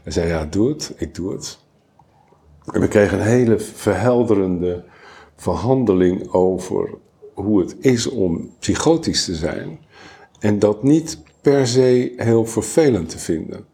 [0.02, 0.94] Hij zei, ja, doe het.
[0.96, 1.58] Ik doe het.
[2.72, 4.84] En we kregen een hele verhelderende
[5.36, 6.90] verhandeling over
[7.34, 9.78] hoe het is om psychotisch te zijn.
[10.38, 13.64] En dat niet per se heel vervelend te vinden.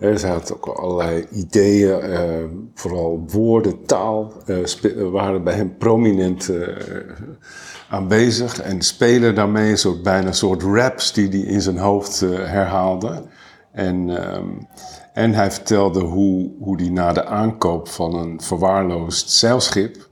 [0.00, 6.48] Er zaten ook allerlei ideeën, eh, vooral woorden, taal, eh, eh, waren bij hem prominent
[6.48, 6.76] eh,
[7.90, 8.60] aanwezig.
[8.60, 13.22] En spelen daarmee een soort, bijna een soort raps die hij in zijn hoofd herhaalde.
[13.72, 14.48] En, ehm,
[15.14, 20.08] en hij vertelde hoe, hoe hij na de aankoop van een verwaarloosd zeilschip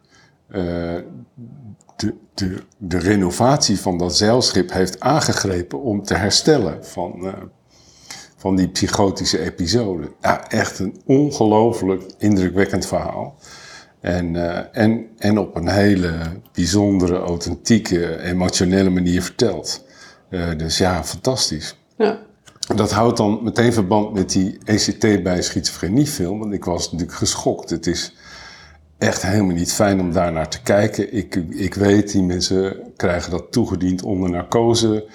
[2.36, 7.32] de, de, renovatie van dat zeilschip heeft aangegrepen om te herstellen van, eh,
[8.36, 10.12] van die psychotische episode.
[10.20, 13.38] Ja, echt een ongelooflijk indrukwekkend verhaal.
[14.00, 16.18] En, eh, en, en op een hele
[16.52, 19.84] bijzondere, authentieke, emotionele manier verteld.
[20.28, 21.78] Eh, dus ja, fantastisch.
[21.96, 22.18] Ja.
[22.74, 26.38] Dat houdt dan meteen verband met die ECT bij schizofreniefilm.
[26.38, 27.70] Want ik was natuurlijk geschokt.
[27.70, 28.15] Het is
[28.98, 31.14] echt helemaal niet fijn om daar naar te kijken.
[31.14, 35.06] Ik, ik weet, die mensen krijgen dat toegediend onder narcose.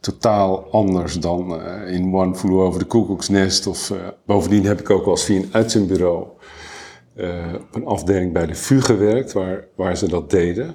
[0.00, 3.66] Totaal anders dan eh, in One Flew Over the Cuckoo's Nest.
[3.66, 3.96] Of, eh,
[4.26, 6.26] bovendien heb ik ook wel eens via een uitzendbureau
[7.14, 10.74] eh, op een afdeling bij de VU gewerkt, waar, waar ze dat deden.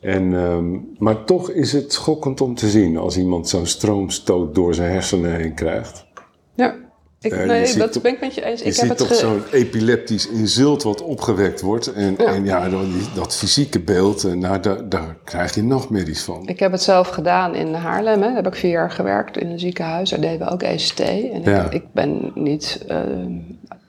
[0.00, 4.74] En, ehm, maar toch is het schokkend om te zien als iemand zo'n stroomstoot door
[4.74, 6.06] zijn hersenen heen krijgt.
[6.54, 6.81] ja.
[7.22, 8.60] Ik, je nee, dat toch- ben ik met je eens.
[8.60, 11.92] Je Ik heb ziet het toch zo'n epileptisch insult wat opgewekt wordt.
[11.92, 12.24] En Ja.
[12.24, 12.78] en ja die-
[13.14, 16.48] dat fysieke beeld, eh, nou, daar, daar krijg je nachtmerries van.
[16.48, 18.20] Ik heb het zelf gedaan in Haarlem.
[18.20, 18.26] Hè.
[18.26, 20.10] Daar heb ik vier jaar gewerkt in een ziekenhuis.
[20.10, 21.00] Daar deden we ook ECT.
[21.00, 21.64] En Ja.
[21.64, 22.98] ik, ik ben niet, eh,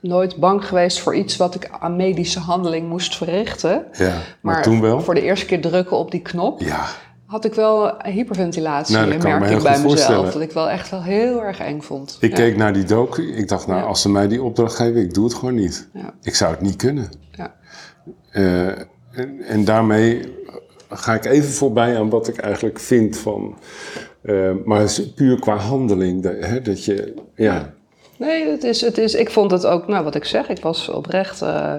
[0.01, 3.85] nooit bang geweest voor iets wat ik aan medische handeling moest verrichten.
[3.97, 5.01] Ja, maar, toen wel?
[5.01, 6.85] voor de eerste keer drukken op die knop Ja,
[7.33, 10.31] had ik wel hyperventilatie, Nou, dat me merk heel ik bij mezelf.
[10.31, 12.17] Dat ik wel echt wel heel erg eng vond.
[12.19, 12.35] ik Ja.
[12.35, 13.33] keek naar die docu.
[13.35, 13.85] Ik dacht, nou, Ja.
[13.85, 15.87] als ze mij die opdracht geven, ik doe het gewoon niet.
[15.93, 16.13] Ja.
[16.21, 17.09] Ik zou het niet kunnen.
[17.31, 17.53] Ja.
[18.31, 18.67] Eh,
[19.11, 20.33] en, en daarmee
[20.89, 23.57] ga ik even voorbij aan wat ik eigenlijk vind van...
[24.21, 27.13] eh, maar het is puur qua handeling, dat, hè, dat je...
[27.35, 27.73] Ja,
[28.17, 30.89] Nee, het is, het is, ik vond het ook, nou wat ik zeg, ik was
[30.89, 31.73] oprecht, eh,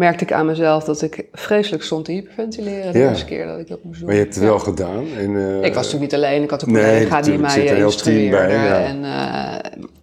[0.00, 3.08] merkte ik aan mezelf dat ik vreselijk stond te hyperventileren de Ja.
[3.08, 4.06] eerste keer dat ik dat moest doen.
[4.08, 4.50] maar je hebt het Ja.
[4.50, 5.04] wel gedaan.
[5.18, 7.84] En, eh, Ik was natuurlijk niet alleen, ik had een Nee, collega die mij team
[7.84, 8.36] instrueerde.
[8.36, 8.80] bij, ja.
[8.82, 9.04] En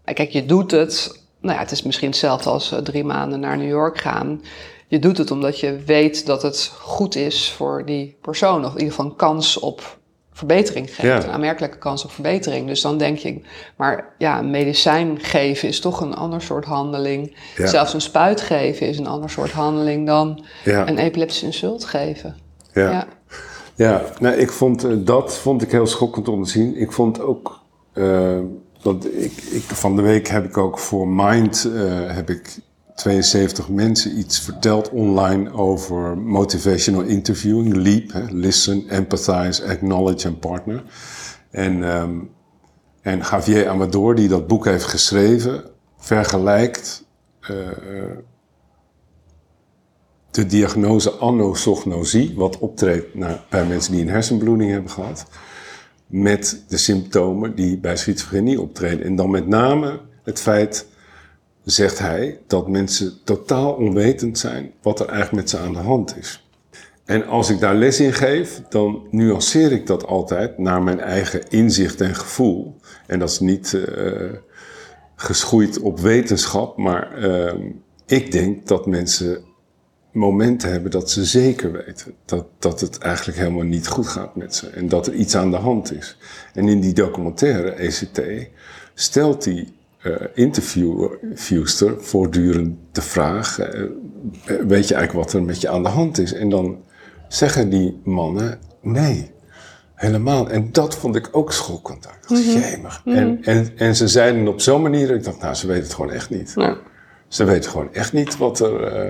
[0.05, 3.57] eh, kijk, je doet het, nou ja, het is misschien hetzelfde als drie maanden naar
[3.57, 4.41] New York gaan.
[4.87, 8.77] Je doet het omdat je weet dat het goed is voor die persoon, of in
[8.79, 9.96] ieder geval een kans op
[10.37, 11.23] verbetering geeft, Ja.
[11.23, 12.67] een aanmerkelijke kans op verbetering.
[12.67, 13.41] Dus dan denk je,
[13.75, 17.35] maar ja, een medicijn geven is toch een ander soort handeling.
[17.55, 17.67] Ja.
[17.67, 20.87] Zelfs een spuit geven is een ander soort handeling dan Ja.
[20.87, 22.35] een epileptische insult geven.
[22.73, 22.91] ja.
[22.91, 23.07] ja.
[23.75, 26.75] Ja, nou, ik vond eh, dat vond ik heel schokkend om te zien.
[26.75, 27.59] Ik vond ook,
[27.93, 28.39] uh,
[28.81, 31.81] want ik, ik, van de week heb ik ook voor Mind uh,
[32.15, 32.57] heb ik
[32.97, 40.83] 72 mensen iets verteld online over motivational interviewing, LEAP, listen, empathize, acknowledge en partner.
[41.51, 42.29] En, um,
[43.01, 45.63] en Javier Amador, die dat boek heeft geschreven,
[45.97, 47.05] vergelijkt
[47.41, 47.67] uh,
[50.31, 53.07] de diagnose anosognosie, wat optreedt
[53.49, 55.25] bij mensen die een hersenbloeding hebben gehad,
[56.07, 59.05] met de symptomen die bij schizofrenie optreden.
[59.05, 60.87] En dan met name het feit,
[61.71, 66.17] zegt hij, dat mensen totaal onwetend zijn wat er eigenlijk met ze aan de hand
[66.17, 66.47] is.
[67.05, 71.49] En als ik daar les in geef, dan nuanceer ik dat altijd naar mijn eigen
[71.49, 72.75] inzicht en gevoel.
[73.05, 74.31] En dat is niet uh,
[75.15, 77.53] geschoeid op wetenschap, maar uh,
[78.05, 79.43] ik denk dat mensen
[80.11, 84.55] momenten hebben dat ze zeker weten dat, dat het eigenlijk helemaal niet goed gaat met
[84.55, 86.17] ze en dat er iets aan de hand is.
[86.53, 88.21] En in die documentaire ECT
[88.93, 89.67] stelt uh,
[90.33, 93.89] interviewster voortdurend de vraag: uh,
[94.45, 96.33] weet je eigenlijk wat er met je aan de hand is?
[96.33, 96.77] En dan
[97.27, 99.35] zeggen die mannen nee.
[99.95, 100.49] Helemaal.
[100.49, 102.05] En dat vond ik ook schokkend.
[102.05, 103.21] Ik dacht, mm -hmm.
[103.23, 106.11] en, en, en ze zeiden op zo'n manier, ik dacht, nou, ze weten het gewoon
[106.11, 106.51] echt niet.
[106.55, 106.77] Ja.
[107.27, 109.07] Ze weten gewoon echt niet wat er.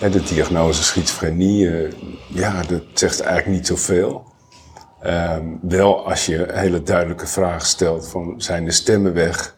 [0.00, 1.92] Uh, de diagnose schizofrenie, uh,
[2.28, 4.24] ja, dat zegt eigenlijk niet zoveel.
[5.06, 9.56] Um, wel als je een hele duidelijke vraag stelt: van zijn de stemmen weg?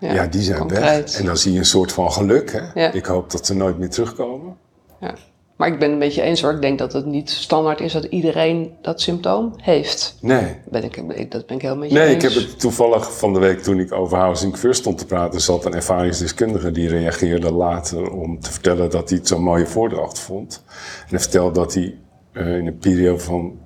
[0.00, 0.80] Ja, ja die zijn concreet.
[0.80, 1.18] weg.
[1.18, 2.52] En dan zie je een soort van geluk.
[2.52, 2.82] Hè?
[2.82, 2.92] Ja.
[2.92, 4.56] Ik hoop dat ze nooit meer terugkomen.
[5.00, 5.14] Ja.
[5.58, 6.52] Maar ik ben het een beetje eens hoor.
[6.52, 10.16] Ik denk dat het niet standaard is dat iedereen dat symptoom heeft.
[10.20, 10.56] Nee.
[10.64, 12.24] Ben ik, dat ben ik heel met je nee, eens.
[12.24, 15.40] ik heb het toevallig van de week toen ik over Housing First stond te praten...
[15.40, 20.18] zat een ervaringsdeskundige die reageerde later om te vertellen dat hij het zo'n mooie voordracht
[20.18, 20.62] vond.
[21.00, 21.94] En hij vertelde dat hij
[22.32, 23.58] uh, in een periode van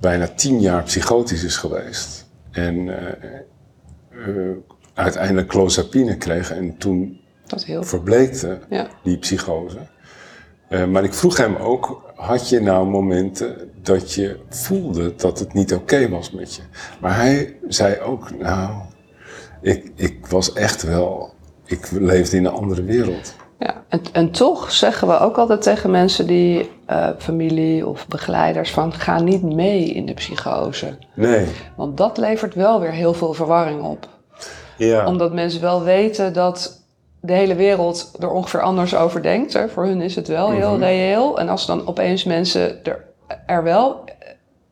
[0.00, 2.26] bijna tien jaar psychotisch is geweest.
[2.50, 2.96] En uh,
[4.26, 4.56] uh,
[4.94, 8.86] uiteindelijk clozapine kreeg en toen dat heel verbleekte ja.
[9.02, 9.78] die psychose.
[10.68, 15.52] Uh, maar ik vroeg hem ook, had je nou momenten dat je voelde dat het
[15.52, 16.62] niet oké okay was met je?
[17.00, 18.70] Maar hij zei ook, nou,
[19.60, 21.32] ik, ik was echt wel,
[21.64, 23.34] ik leefde in een andere wereld.
[23.58, 28.70] Ja, en, en toch zeggen we ook altijd tegen mensen die, uh, familie of begeleiders,
[28.70, 30.98] van ga niet mee in de psychose.
[31.14, 31.46] Nee.
[31.76, 34.08] Want dat levert wel weer heel veel verwarring op.
[34.76, 35.06] Ja.
[35.06, 36.82] Omdat mensen wel weten dat
[37.20, 39.52] de hele wereld er ongeveer anders over denkt.
[39.52, 39.68] Hè.
[39.68, 40.82] Voor hun is het wel heel Mhm.
[40.82, 41.38] reëel.
[41.38, 43.04] En als dan opeens mensen er,
[43.46, 44.04] er wel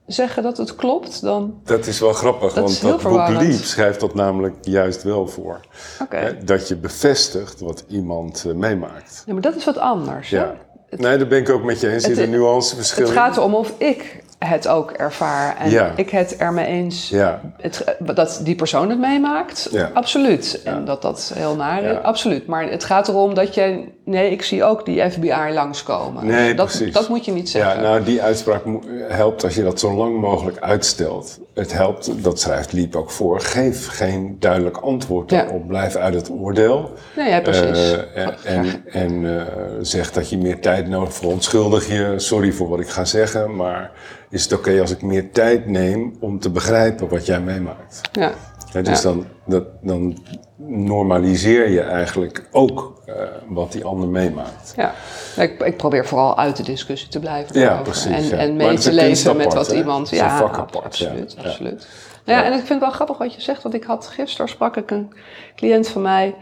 [0.06, 1.60] zeggen dat het klopt, dan...
[1.64, 3.28] Dat is wel grappig, Dat want is dat boek.
[3.28, 5.60] Leap schrijft dat namelijk juist wel voor.
[6.02, 6.16] Oké.
[6.16, 9.22] Hè, Dat je bevestigt wat iemand eh, meemaakt.
[9.26, 10.30] Ja, maar dat is wat anders.
[10.30, 10.36] hè.
[10.36, 10.54] Ja.
[10.96, 12.02] Nee, daar ben ik ook met je eens.
[12.02, 15.92] Er Het- zit een nuanceverschil Het gaat erom of ik het ook ervaar en Ja.
[15.96, 19.90] ik het ermee eens Ja, het, dat die persoon het meemaakt, Ja.
[19.94, 20.60] absoluut.
[20.64, 21.98] En dat dat heel naar is, Ja.
[21.98, 22.46] absoluut.
[22.46, 26.26] Maar het gaat erom dat je, nee, ik zie ook die FBI langskomen.
[26.26, 26.92] Nee, dat, precies.
[26.92, 27.82] dat moet je niet ja, zeggen.
[27.82, 28.62] nou die uitspraak
[29.08, 31.40] helpt als je dat zo lang mogelijk uitstelt.
[31.54, 35.44] Het helpt, dat schrijft Liep ook voor, geef geen duidelijk antwoord Ja.
[35.44, 35.66] erop.
[35.66, 36.92] Blijf uit het oordeel.
[37.16, 37.92] nee, ja, precies.
[38.14, 39.46] Eh, en en, en eh,
[39.80, 42.14] zeg dat je meer tijd nodig verontschuldig je.
[42.16, 43.90] Sorry voor wat ik ga zeggen, maar
[44.32, 48.00] is het oké als ik meer tijd neem om te begrijpen wat jij meemaakt?
[48.12, 48.32] ja.
[48.72, 49.08] Dus Ja.
[49.08, 50.18] dan, dat, dan
[50.56, 53.14] normaliseer je eigenlijk ook eh,
[53.48, 54.72] wat die ander meemaakt.
[54.76, 54.92] Ja,
[55.36, 57.58] ik, ik probeer vooral uit de discussie te blijven.
[57.60, 57.92] Ja, daarover.
[57.92, 58.42] precies, En, ja.
[58.42, 60.04] en mee te leven met wat iemand.
[60.10, 61.34] Het is een Ja, vak apart, absoluut.
[61.38, 61.48] ja.
[61.48, 61.86] absoluut.
[62.24, 64.48] Nou ja, en ik vind het wel grappig wat je zegt, want ik had gisteren
[64.48, 65.12] sprak ik een
[65.56, 66.34] cliënt van mij.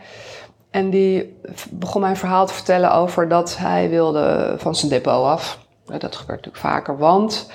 [0.70, 1.37] En die
[1.70, 5.59] begon mij een verhaal te vertellen over dat hij wilde van zijn depot af.
[5.92, 7.50] Ja, Dat gebeurt natuurlijk vaker, want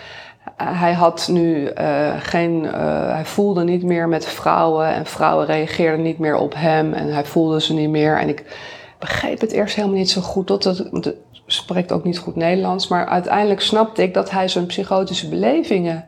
[0.58, 6.02] hij had nu eh, geen, eh, hij voelde niet meer met vrouwen en vrouwen reageerden
[6.02, 8.18] niet meer op hem en hij voelde ze niet meer.
[8.20, 8.44] En ik
[9.00, 11.14] begreep het eerst helemaal niet zo goed, tot het,
[11.46, 16.06] spreekt ook niet goed Nederlands, maar uiteindelijk snapte ik dat hij zijn psychotische belevingen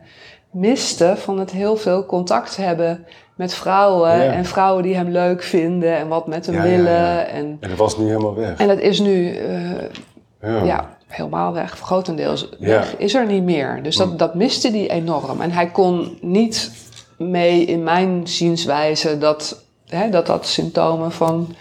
[0.52, 4.32] miste van het heel veel contact hebben met vrouwen Ja.
[4.32, 6.92] en vrouwen die hem leuk vinden en wat met hem Ja, willen.
[6.92, 7.24] ja.
[7.24, 8.58] En, En dat was nu helemaal weg.
[8.58, 10.97] en dat is nu eh, Ja.
[11.08, 12.68] Helemaal weg, grotendeels Ja.
[12.68, 13.84] weg, is er niet meer.
[13.84, 15.42] Dus dat, dat miste hij enorm.
[15.42, 16.72] En hij kon niet
[17.18, 21.56] mee in mijn zienswijze dat hè, dat, dat symptomen van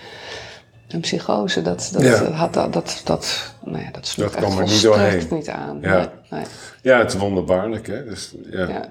[0.89, 2.31] een psychose, dat, dat, Ja.
[2.31, 5.27] had, dat, dat, dat, nou ja, dat Dat kwam er niet doorheen.
[5.31, 5.79] niet aan.
[5.81, 5.97] Ja.
[5.97, 6.43] Nee, nee.
[6.83, 8.05] Ja, het is wonderbaarlijk, hè?
[8.05, 8.69] Dus, ja.
[8.69, 8.85] Ja.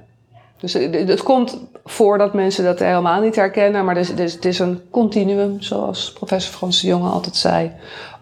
[0.59, 4.19] Dus het het komt voor dat mensen dat helemaal niet herkennen, maar het is, het
[4.19, 7.71] is, het is een continuum, zoals professor Frans de Jonge altijd zei,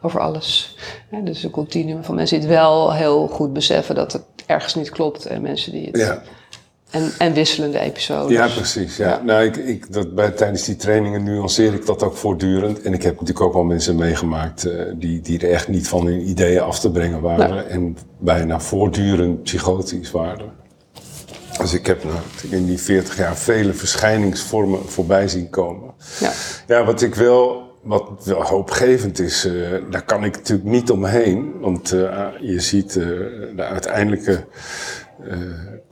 [0.01, 0.75] over alles.
[1.21, 4.89] Dus een continuum van mensen die het wel heel goed beseffen dat het ergens niet
[4.89, 5.97] klopt en mensen die het...
[5.97, 6.21] Ja.
[6.89, 8.37] En, en wisselende episodes.
[8.37, 8.97] Ja, precies.
[8.97, 9.21] Ja.
[9.23, 12.81] Nou, ik, ik, dat, bij, tijdens die trainingen nuanceer ik dat ook voortdurend.
[12.81, 16.05] En ik heb natuurlijk ook wel mensen meegemaakt eh, die, die er echt niet van
[16.05, 17.49] hun ideeën af te brengen waren.
[17.49, 17.67] Nou.
[17.67, 20.51] En bijna voortdurend psychotisch waren.
[21.57, 22.17] Dus ik heb nou,
[22.49, 25.93] in die 40 jaar vele verschijningsvormen voorbij zien komen.
[26.19, 26.31] Ja.
[26.67, 29.53] Ja, wat ik wel, wat wel hoopgevend is, eh,
[29.89, 31.53] daar kan ik natuurlijk niet omheen.
[31.59, 33.05] Want eh, je ziet eh,
[33.55, 34.45] de uiteindelijke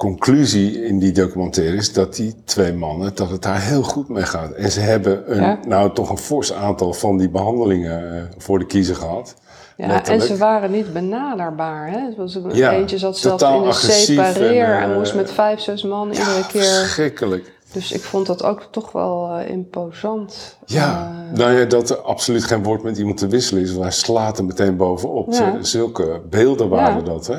[0.01, 4.23] conclusie in die documentaire is dat die twee mannen, dat het daar heel goed mee
[4.23, 4.51] gaat.
[4.51, 5.59] En ze hebben een, Ja.
[5.67, 9.35] nou toch een fors aantal van die behandelingen eh, voor de kiezer gehad.
[9.77, 11.91] Ja, en ze waren niet benaderbaar.
[11.91, 11.99] Hè?
[11.99, 15.15] Het was een, Ja, eentje zat zelfs totaal in de agressief separeer en, en, moest
[15.15, 16.63] met vijf, zes man iedere keer.
[16.63, 17.59] Verschrikkelijk.
[17.71, 20.57] Dus ik vond dat ook toch wel eh, imposant.
[20.65, 23.69] Ja, Eh, nou ja, dat er absoluut geen woord met iemand te wisselen is.
[23.71, 25.31] Want hij slaat er meteen bovenop.
[25.33, 25.57] Ja.
[25.63, 27.03] Zulke beelden waren Ja.
[27.03, 27.37] dat, hè.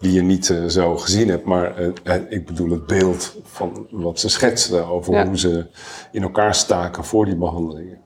[0.00, 1.44] Die je niet eh, zo gezien hebt.
[1.44, 1.72] Maar
[2.28, 5.26] ik bedoel het beeld van wat ze schetsten over Ja.
[5.26, 5.66] hoe ze
[6.12, 7.98] in elkaar staken voor die behandelingen.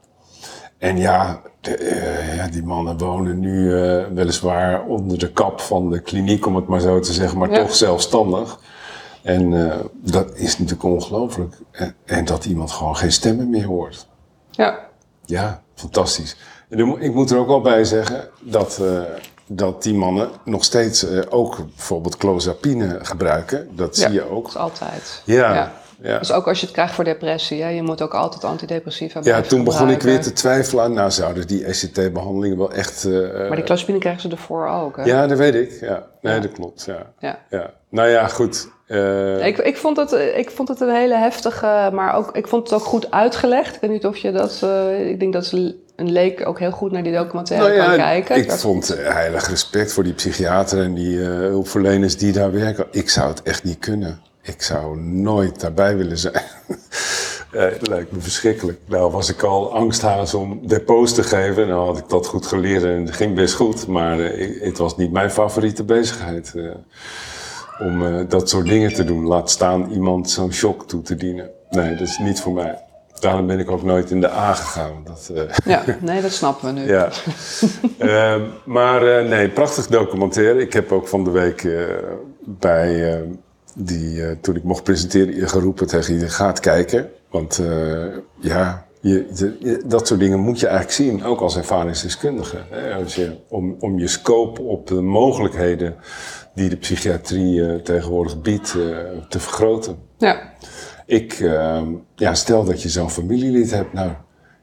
[0.78, 3.70] En ja, de, ja die mannen wonen nu
[4.14, 7.74] weliswaar onder de kap van de kliniek, om het maar zo te zeggen, maar toch
[7.74, 8.58] zelfstandig.
[9.24, 11.54] En eh, dat is natuurlijk ongelooflijk.
[11.70, 14.06] En, en dat iemand gewoon geen stemmen meer hoort.
[14.50, 14.78] ja,
[15.24, 16.36] Ja, fantastisch.
[16.68, 19.00] En ik moet er ook wel bij zeggen dat, eh,
[19.46, 23.68] dat die mannen nog steeds eh, ook bijvoorbeeld clozapine gebruiken.
[23.76, 24.02] Dat Ja.
[24.06, 24.46] zie je dat ook.
[24.48, 25.22] is altijd.
[25.24, 25.72] Ja, Ja.
[26.02, 26.18] ja.
[26.18, 29.40] Dus ook als je het krijgt voor depressie, hè, je moet ook altijd antidepressiva Ja,
[29.40, 33.04] toen begon ik weer te twijfelen aan, nou zouden die ECT-behandelingen wel echt...
[33.48, 35.02] Maar die clozapine krijgen ze ervoor ook, hè?
[35.04, 35.80] Ja, dat weet ik.
[35.80, 36.40] Ja, nee, Ja.
[36.40, 36.84] dat klopt.
[36.84, 37.12] Ja.
[37.18, 37.38] Ja.
[37.50, 37.70] Ja.
[37.88, 38.68] Nou ja, goed.
[38.86, 42.62] Eh, Ik, ik, vond het, ik vond het een hele heftige, maar ook, ik vond
[42.70, 43.74] het ook goed uitgelegd.
[43.74, 46.70] Ik weet niet of je dat, eh, ik denk dat ze een leek ook heel
[46.70, 48.36] goed naar die documentaire nou ja, kan kijken.
[48.36, 52.52] ik Dat- vond eh, heilig respect voor die psychiater en die eh, hulpverleners die daar
[52.52, 52.86] werken.
[52.90, 54.20] Ik zou het echt niet kunnen.
[54.42, 56.42] Ik zou nooit daarbij willen zijn.
[57.52, 58.78] Eh, dat lijkt me verschrikkelijk.
[58.84, 61.68] Nou was ik al angsthaas om depots te geven.
[61.68, 63.86] Nou had ik dat goed geleerd en het ging best goed.
[63.86, 66.54] Maar eh, het was niet mijn favoriete bezigheid.
[67.80, 69.26] Om eh, dat soort dingen te doen.
[69.26, 71.50] Laat staan iemand zo'n shock toe te dienen.
[71.70, 72.78] Nee, dat is niet voor mij.
[73.20, 74.92] Daarom ben ik ook nooit in de A gegaan.
[75.04, 75.42] Dat, eh,
[75.74, 76.86] Ja, nee, dat snappen we nu.
[76.86, 77.08] ja.
[77.98, 80.60] Ehm, maar eh, nee, prachtig documentaire.
[80.60, 81.82] Ik heb ook van de week eh,
[82.44, 83.20] bij eh,
[83.74, 87.08] die, eh, toen ik mocht presenteren, geroepen tegen je gaat kijken.
[87.30, 88.04] Want eh,
[88.40, 92.56] ja, je, de- je- dat soort dingen moet je eigenlijk zien, ook als ervaringsdeskundige.
[92.70, 92.94] Hè?
[92.94, 95.94] Als je, om, om je scope op de mogelijkheden
[96.54, 98.96] die de psychiatrie eh, tegenwoordig biedt eh,
[99.28, 99.96] te vergroten.
[100.18, 100.52] Ja.
[101.06, 104.10] Ik, ehm, ja, stel dat je zo'n familielid hebt, nou,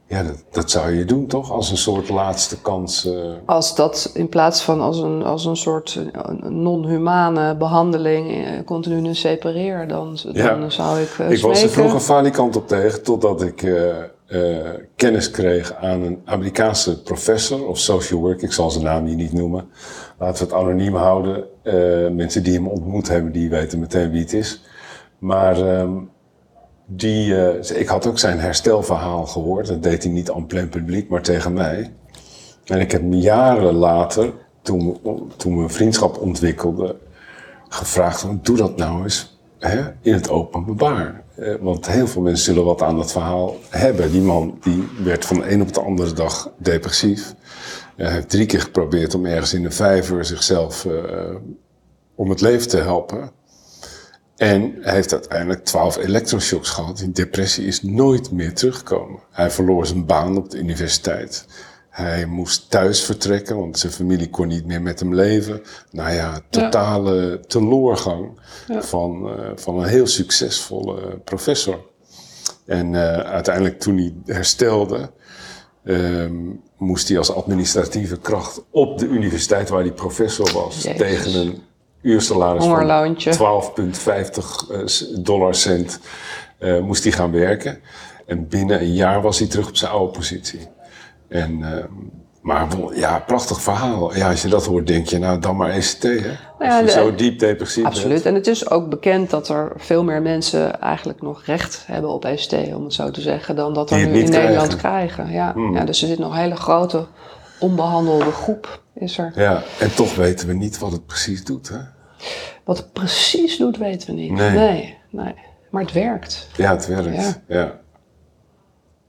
[0.08, 1.51] ja, dat, dat zou je doen toch?
[1.51, 3.06] Als een soort laatste kans.
[3.06, 3.13] eh,
[3.45, 5.99] Als dat in plaats van als een, als een soort
[6.41, 10.56] non-humane behandeling eh, continu een separeer, dan, Ja.
[10.58, 13.65] dan zou ik ik was er vroeger falikant op tegen, totdat ik
[14.95, 18.41] kennis kreeg aan een Amerikaanse professor of social work.
[18.41, 19.69] Ik zal zijn naam hier niet noemen.
[20.21, 21.43] Laten we het anoniem houden.
[21.63, 24.62] Eh, mensen die hem ontmoet hebben, die weten meteen wie het is.
[25.17, 25.91] Maar ehm,
[26.86, 29.67] die, eh, ik had ook zijn herstelverhaal gehoord.
[29.67, 31.91] Dat deed hij niet aan plein publiek, maar tegen mij.
[32.65, 34.99] En ik heb jaren later, toen,
[35.38, 36.95] toen we een vriendschap ontwikkelden,
[37.69, 41.23] gevraagd: doe dat nou eens hè, in het openbaar.
[41.36, 44.12] Eh, want heel veel mensen zullen wat aan dat verhaal hebben.
[44.12, 47.34] Die man die werd van de een op de andere dag depressief.
[47.95, 51.36] Hij heeft drie keer geprobeerd om ergens in de vijver zichzelf eh,
[52.15, 53.32] om het leven te helpen.
[54.36, 56.97] En hij heeft uiteindelijk twaalf elektroshocks gehad.
[56.97, 59.19] Die depressie is nooit meer teruggekomen.
[59.32, 61.45] Hij verloor zijn baan op de universiteit.
[61.89, 65.62] Hij moest thuis vertrekken, want zijn familie kon niet meer met hem leven.
[65.91, 68.39] Nou ja, totale teloorgang
[68.80, 71.86] van, eh, van een heel succesvolle professor.
[72.65, 75.12] En eh, uiteindelijk toen hij herstelde,
[75.84, 76.36] ehm,
[76.82, 80.98] moest hij als administratieve kracht op de universiteit waar hij professor was, Jezus.
[80.98, 81.62] tegen een
[82.02, 83.34] uursalaris van Hongerloontje.
[83.34, 86.00] 12,50 eh, dollar cent
[86.58, 87.80] eh, moest hij gaan werken.
[88.26, 90.67] En binnen een jaar was hij terug op zijn oude positie.
[91.28, 91.84] En, eh,
[92.42, 94.16] maar ja, prachtig verhaal.
[94.16, 96.10] Ja, als je dat hoort, denk je, nou dan maar ECT, hè?
[96.58, 98.26] Als ja, je de- zo diep depressief Absoluut.
[98.26, 102.26] En het is ook bekend dat er veel meer mensen eigenlijk nog recht hebben op
[102.26, 105.32] ECT, om het zo te zeggen, dan dat er nu in Nederland krijgen.
[105.32, 105.54] Ja.
[105.74, 107.08] ja, dus er zit nog een hele grote
[107.60, 109.32] onbehandelde groep is er.
[109.36, 111.80] Ja, en toch weten we niet wat het precies doet, hè?
[112.64, 114.32] Wat het precies doet, weten we niet.
[114.32, 114.50] Nee.
[114.52, 114.98] nee.
[115.10, 115.36] nee.
[115.70, 116.48] Maar het werkt.
[116.56, 117.16] Ja, het werkt.
[117.16, 117.42] Ja.
[117.48, 117.80] Ja.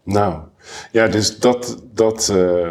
[0.05, 0.41] Nou,
[0.91, 2.71] ja, dus dat, dat, eh,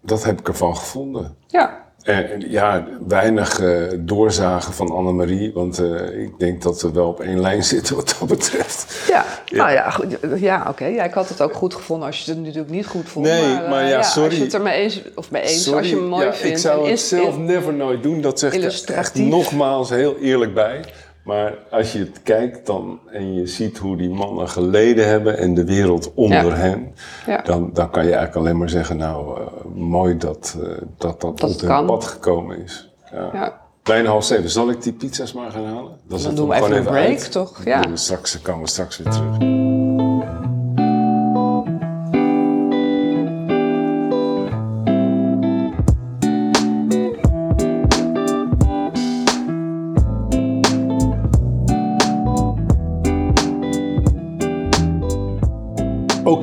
[0.00, 1.36] dat heb ik ervan gevonden.
[1.46, 7.08] Ja, En, ja, weinig eh, doorzagen van Annemarie, want eh, ik denk dat we wel
[7.08, 9.04] op één lijn zitten wat dat betreft.
[9.08, 9.56] Ja, Ja.
[9.56, 10.84] nou ja, goed, ja oké.
[10.84, 13.26] Ja, ik had het ook goed gevonden als je het natuurlijk niet goed vond.
[13.26, 14.28] Nee, eh, maar ja, sorry.
[14.28, 16.56] Als je het er mee eens, of mee eens, als je mooi ja, vindt.
[16.56, 20.54] Ik zou het zelf never nooit doen, dat zeg ik er echt nogmaals heel eerlijk
[20.54, 20.84] bij.
[21.30, 25.54] Maar als je het kijkt dan, en je ziet hoe die mannen geleden hebben en
[25.54, 26.54] de wereld onder Ja.
[26.54, 26.94] hen,
[27.26, 27.42] Ja.
[27.42, 31.20] dan, dan kan je eigenlijk alleen maar zeggen, nou, eh, mooi dat eh, dat, dat,
[31.20, 32.90] Dat op het hun pad gekomen is.
[33.12, 33.30] Ja.
[33.32, 33.60] Ja.
[33.82, 34.50] Bijna half zeven.
[34.50, 35.92] Zal ik die pizza's maar gaan halen?
[36.08, 37.32] Dan, doen we even een break, uit.
[37.32, 37.56] toch?
[37.64, 37.90] Dan Ja.
[37.90, 39.36] we straks, dan komen we straks weer terug.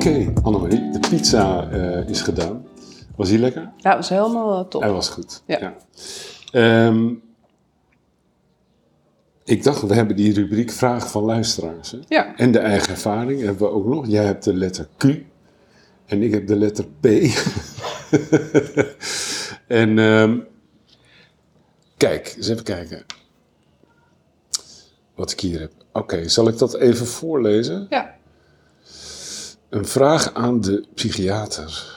[0.08, 2.66] Oké, Annemarie, de pizza eh, is gedaan.
[3.16, 3.72] Was die lekker?
[3.76, 4.82] Ja, was helemaal eh, top.
[4.82, 5.42] Hij was goed.
[5.46, 5.58] Ja.
[5.60, 5.76] Ja.
[6.52, 7.14] Ehm,
[9.44, 11.90] ik dacht, we hebben die rubriek vragen van luisteraars.
[11.90, 11.98] Hè?
[12.08, 12.36] Ja.
[12.36, 14.06] En de eigen ervaring hebben we ook nog.
[14.06, 15.04] Jij hebt de letter Q
[16.06, 17.06] en ik heb de letter P.
[19.66, 20.38] en ehm,
[21.96, 23.04] kijk, eens even kijken.
[25.14, 25.72] Wat ik hier heb.
[25.92, 27.86] Oké, zal ik dat even voorlezen?
[27.90, 28.17] Ja.
[29.68, 31.96] Een vraag aan de psychiater.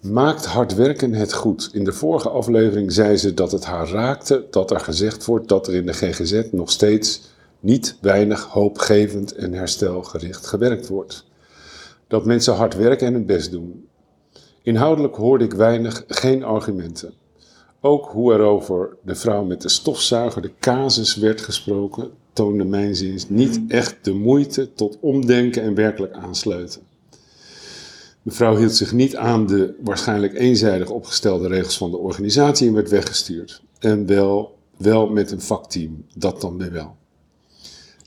[0.00, 1.70] Maakt hard werken het goed?
[1.72, 5.66] In de vorige aflevering zei ze dat het haar raakte dat er gezegd wordt dat
[5.66, 7.22] er in de GGZ nog steeds
[7.60, 11.24] niet weinig hoopgevend en herstelgericht gewerkt wordt.
[12.06, 13.88] Dat mensen hard werken en hun best doen.
[14.62, 17.14] Inhoudelijk hoorde ik weinig, geen argumenten.
[17.80, 23.28] Ook hoe er over de vrouw met de stofzuiger, de casus, werd gesproken, toonde mijnziens
[23.28, 26.80] niet echt de moeite tot omdenken en werkelijk aansluiten.
[28.22, 32.90] Mevrouw hield zich niet aan de waarschijnlijk eenzijdig opgestelde regels van de organisatie en werd
[32.90, 33.62] weggestuurd.
[33.78, 36.96] En wel, wel met een vakteam, dat dan weer wel.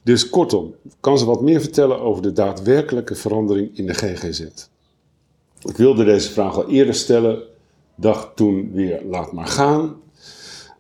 [0.04, 4.40] Dus kortom, kan ze wat meer vertellen over de daadwerkelijke verandering in de GGZ?
[5.62, 7.44] Ik wilde deze vraag al eerder stellen,
[7.96, 9.96] dacht toen weer laat maar gaan.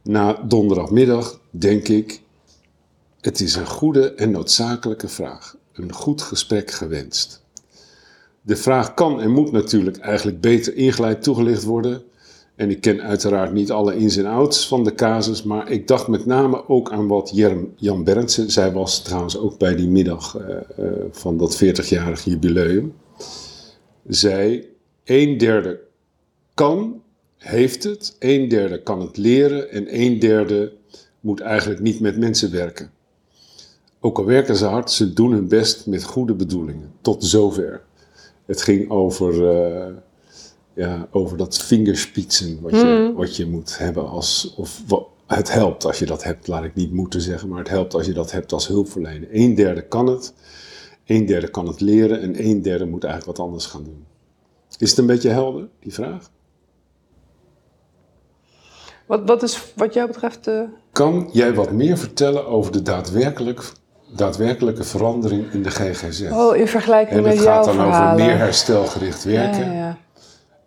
[0.03, 2.21] Na donderdagmiddag denk ik,
[3.25, 5.55] het is een goede en noodzakelijke vraag.
[5.73, 7.43] Een goed gesprek gewenst.
[8.41, 12.03] De vraag kan en moet natuurlijk eigenlijk beter ingeleid toegelicht worden.
[12.55, 16.07] En ik ken uiteraard niet alle ins en outs van de casus, maar ik dacht
[16.07, 20.37] met name ook aan wat Jerm, Jan Berndsen, zij was trouwens ook bij die middag
[20.37, 22.93] eh, eh, van dat 40-jarig jubileum,
[24.07, 24.69] zei:
[25.03, 25.79] een derde
[26.53, 27.01] kan,
[27.37, 30.73] heeft het, een derde kan het leren en een derde
[31.19, 32.93] moet eigenlijk niet met mensen werken.
[34.05, 36.91] Ook al werken ze hard, ze doen hun best met goede bedoelingen.
[37.01, 37.83] Tot zover.
[38.45, 39.93] Het ging over, eh,
[40.73, 44.53] ja, over dat vingerspitsen wat je, wat je moet hebben als.
[44.57, 47.69] Of, wa- het helpt als je dat hebt, laat ik niet moeten zeggen, maar het
[47.69, 49.27] helpt als je dat hebt als hulpverlener.
[49.31, 50.33] Een derde kan het,
[51.05, 54.05] een derde kan het leren en een derde moet eigenlijk wat anders gaan doen.
[54.77, 56.29] Is het een beetje helder, die vraag?
[59.05, 60.67] Wat, wat is wat jou betreft de...
[60.91, 63.71] Kan jij wat meer vertellen over de daadwerkelijk,
[64.15, 66.21] daadwerkelijke verandering in de GGZ?
[66.31, 69.97] Oh, in vergelijking en met het jouw gaat dan over meer herstelgericht werken Ja, ja,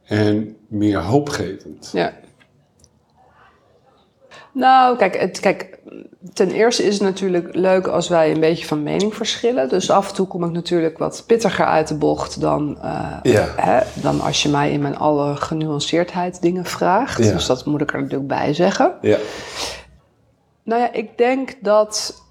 [0.05, 1.91] en meer hoopgevend.
[1.93, 2.13] ja.
[4.53, 5.79] Nou, kijk, het, kijk,
[6.33, 9.69] ten eerste is het natuurlijk leuk als wij een beetje van mening verschillen.
[9.69, 13.47] Dus af en toe kom ik natuurlijk wat pittiger uit de bocht dan, eh, Ja.
[13.57, 17.25] hè, dan als je mij in mijn alle genuanceerdheid dingen vraagt.
[17.25, 17.33] Ja.
[17.33, 18.93] Dus dat moet ik er natuurlijk bij zeggen.
[19.01, 19.19] Ja.
[20.63, 22.23] Nou ja, ik denk dat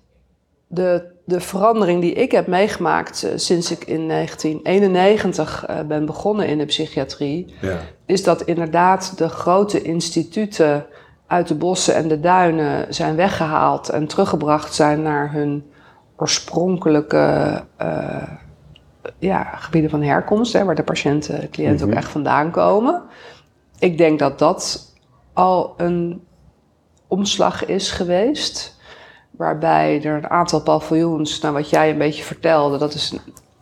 [0.67, 6.47] de, de verandering die ik heb meegemaakt eh, sinds ik in 1991 eh, ben begonnen
[6.47, 7.77] in de psychiatrie, Ja.
[8.05, 10.85] is dat inderdaad de grote instituten
[11.27, 15.71] uit de bossen en de duinen zijn weggehaald en teruggebracht zijn naar hun
[16.15, 18.27] oorspronkelijke eh,
[19.19, 23.01] ja, gebieden van herkomst, hè, waar de patiënten, de cliënten ook echt vandaan komen.
[23.79, 24.93] Ik denk dat dat
[25.33, 26.23] al een
[27.07, 28.76] omslag is geweest.
[29.37, 33.13] Waarbij er een aantal paviljoens, nou wat jij een beetje vertelde, dat is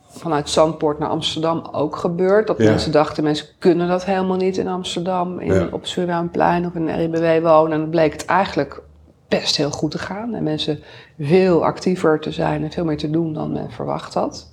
[0.08, 2.46] vanuit Zandpoort naar Amsterdam ook gebeurd.
[2.46, 2.70] Dat Ja.
[2.70, 5.68] mensen dachten, mensen kunnen dat helemaal niet in Amsterdam, in, Ja.
[5.70, 7.72] op Surinamplein of in RIBW wonen.
[7.72, 8.82] En dan bleek het eigenlijk
[9.28, 10.34] best heel goed te gaan.
[10.34, 10.82] En mensen
[11.18, 14.50] veel actiever te zijn en veel meer te doen dan men verwacht had.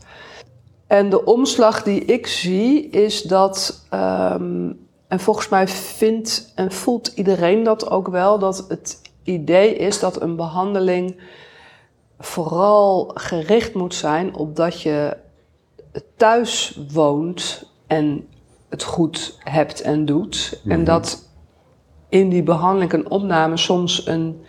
[0.87, 4.71] En de omslag die ik zie is dat, ehm,
[5.07, 10.21] en volgens mij vindt en voelt iedereen dat ook wel, dat het idee is dat
[10.21, 11.21] een behandeling
[12.19, 15.17] vooral gericht moet zijn op dat je
[16.17, 18.27] thuis woont en
[18.69, 20.59] het goed hebt en doet.
[20.63, 20.71] Mhm.
[20.71, 21.29] En dat
[22.09, 24.45] in die behandeling en opname soms een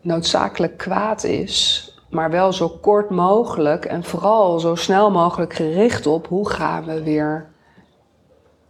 [0.00, 6.26] noodzakelijk kwaad is, maar wel zo kort mogelijk en vooral zo snel mogelijk gericht op
[6.26, 7.52] hoe gaan we weer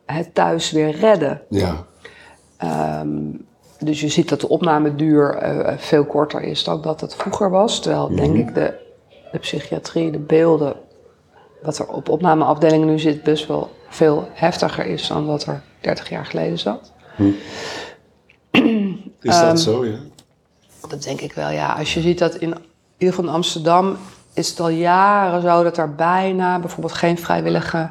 [0.06, 1.42] het thuis weer redden.
[1.48, 1.86] Ja.
[2.56, 3.30] Ehm,
[3.78, 7.80] dus je ziet dat de opnameduur eh, veel korter is dan dat het vroeger was.
[7.80, 8.74] Terwijl, denk ik, de,
[9.32, 10.74] de psychiatrie, de beelden,
[11.62, 16.08] wat er op opnameafdelingen nu zit, best wel veel heftiger is dan wat er 30
[16.08, 16.92] jaar geleden zat.
[19.20, 19.96] Is Ehm, dat zo, ja?
[20.88, 21.72] Dat denk ik wel, ja.
[21.72, 22.58] Als je ziet dat in, in
[22.98, 23.96] ieder geval in Amsterdam
[24.32, 27.90] is het al jaren zo dat er bijna bijvoorbeeld geen vrijwillige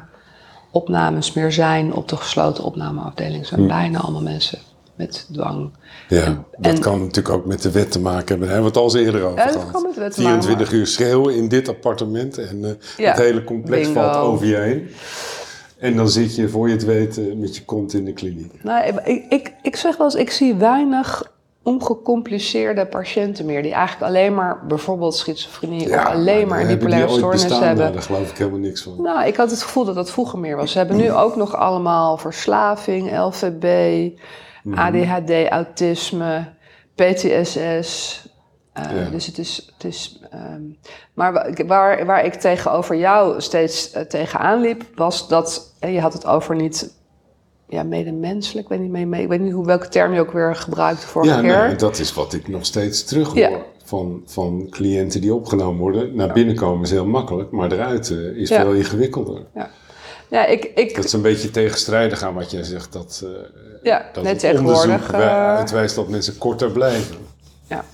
[0.70, 3.40] opnames meer zijn op de gesloten opnameafdeling.
[3.40, 4.58] Er zijn bijna allemaal mensen
[4.96, 5.70] met dwang.
[6.08, 8.48] Ja, dat en- kan natuurlijk ook met de wet te maken hebben.
[8.48, 9.70] Hebben we het al eens eerder over Ja, dat gehad.
[9.70, 13.10] kan met de wet te maken, 24 uur schreeuwen in dit appartement en eh, Ja,
[13.10, 14.00] het hele complex bingo.
[14.00, 14.88] valt over je heen.
[15.78, 18.52] En dan zit je, voor je het weet, eh, met je kont in de kliniek.
[18.62, 21.32] Nou, ik, ik, ik zeg wel eens, ik zie weinig
[21.62, 23.62] ongecompliceerde patiënten meer.
[23.62, 27.76] Die eigenlijk alleen maar bijvoorbeeld schizofrenie of alleen maar een bipolaire stoornis hebben.
[27.76, 29.02] Nou, daar geloof ik helemaal niks van.
[29.02, 30.72] Nou, ik had het gevoel dat dat vroeger meer was.
[30.72, 33.64] Ze hebben nu ook nog allemaal verslaving, LVB,
[34.74, 36.52] ADHD, autisme,
[36.94, 38.22] PTSS.
[38.78, 39.10] Uh, Ja.
[39.10, 39.70] Dus het is.
[39.74, 40.62] Het is ehm,
[41.14, 45.74] maar wa- waar, waar ik tegenover jou steeds uh, tegenaan liep, was dat.
[45.80, 46.94] eh, je had het over niet.
[47.68, 48.64] Ja, medemenselijk.
[48.64, 51.06] Ik weet niet, mee, mee- ik weet niet hoe, welke term je ook weer gebruikte
[51.06, 51.50] vorige Ja, keer.
[51.50, 53.36] nou, dat is wat ik nog steeds terug hoor.
[53.38, 53.50] Ja.
[53.84, 56.16] Van, van cliënten die opgenomen worden.
[56.16, 58.60] Naar binnen komen is heel makkelijk, maar eruit eh, is Ja.
[58.60, 59.42] veel ingewikkelder.
[60.30, 62.92] Ja, ik, ik, Dat is een beetje tegenstrijdig aan wat jij zegt.
[62.92, 63.30] Dat, eh,
[63.84, 67.16] ja dat nee, het onderzoek wij- eh, uitwijst dat mensen korter blijven.
[67.66, 67.84] Ja.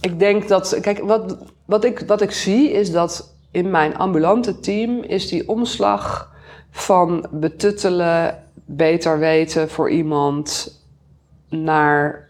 [0.00, 4.60] Ik denk dat, kijk, wat, wat, ik, wat ik zie is dat in mijn ambulante
[4.60, 6.30] team is die omslag
[6.70, 10.76] van betuttelen, beter weten voor iemand,
[11.48, 12.28] naar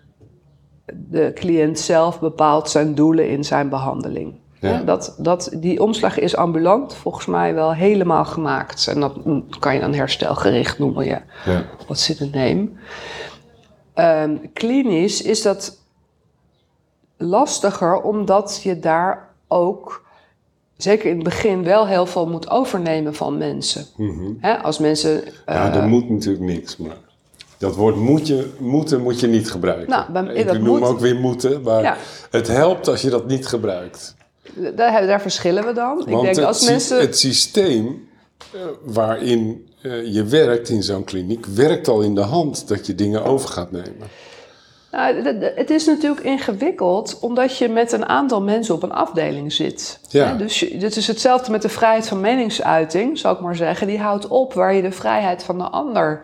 [0.89, 4.35] de cliënt zelf bepaalt zijn doelen in zijn behandeling.
[4.61, 4.81] Ja.
[4.83, 8.87] Dat, dat, die omslag is ambulant volgens mij wel helemaal gemaakt.
[8.89, 11.23] En dat mm, kan je dan herstelgericht noemen, ja.
[11.45, 11.65] Ja.
[11.87, 12.79] Wat zit het neem?
[13.95, 15.79] Ehm, klinisch is dat
[17.17, 20.05] lastiger omdat je daar ook,
[20.77, 23.85] zeker in het begin, wel heel veel moet overnemen van mensen.
[24.41, 25.25] Hè, als mensen.
[25.47, 26.97] Ja, eh, er moet natuurlijk niks, maar
[27.59, 29.89] dat woord moet je, moeten moet je niet gebruiken.
[29.91, 31.97] Nou, bij- ik noem moet- ook weer moeten, maar Ja.
[32.31, 34.17] het helpt als je dat niet gebruikt.
[34.55, 36.01] Daar, daar verschillen we dan.
[36.01, 37.01] Ik denk het, als sy- mensen.
[37.01, 38.09] het systeem
[38.53, 42.95] eh, waarin eh, je werkt in zo'n kliniek, werkt al in de hand dat je
[42.95, 44.09] dingen over gaat nemen.
[44.91, 45.15] Nou,
[45.55, 50.01] het is natuurlijk ingewikkeld omdat je met een aantal mensen op een afdeling zit.
[50.09, 50.35] Ja.
[50.35, 53.87] Dus het is hetzelfde met de vrijheid van meningsuiting, zou ik maar zeggen.
[53.87, 56.23] Die houdt op waar je de vrijheid van de ander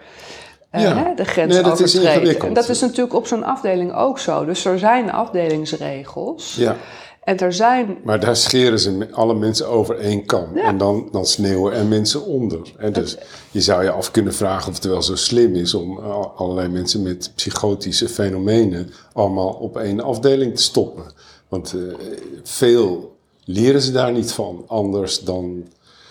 [0.70, 0.96] eh, Ja.
[0.96, 2.14] hè, de grens Nee, dat is overtreedt.
[2.16, 2.48] ingewikkeld.
[2.48, 4.44] En dat is natuurlijk op zo'n afdeling ook zo.
[4.44, 6.54] Dus er zijn afdelingsregels.
[6.58, 6.76] Ja,
[7.24, 10.46] En er zijn maar daar scheren ze alle mensen over één kam.
[10.54, 10.62] Ja.
[10.62, 12.72] En dan, dan sneeuwen er mensen onder.
[12.78, 13.16] En dus
[13.50, 16.68] je zou je af kunnen vragen of het wel zo slim is om al- allerlei
[16.68, 21.04] mensen met psychotische fenomenen allemaal op één afdeling te stoppen.
[21.48, 21.94] Want eh,
[22.42, 25.62] veel leren ze daar niet van, anders dan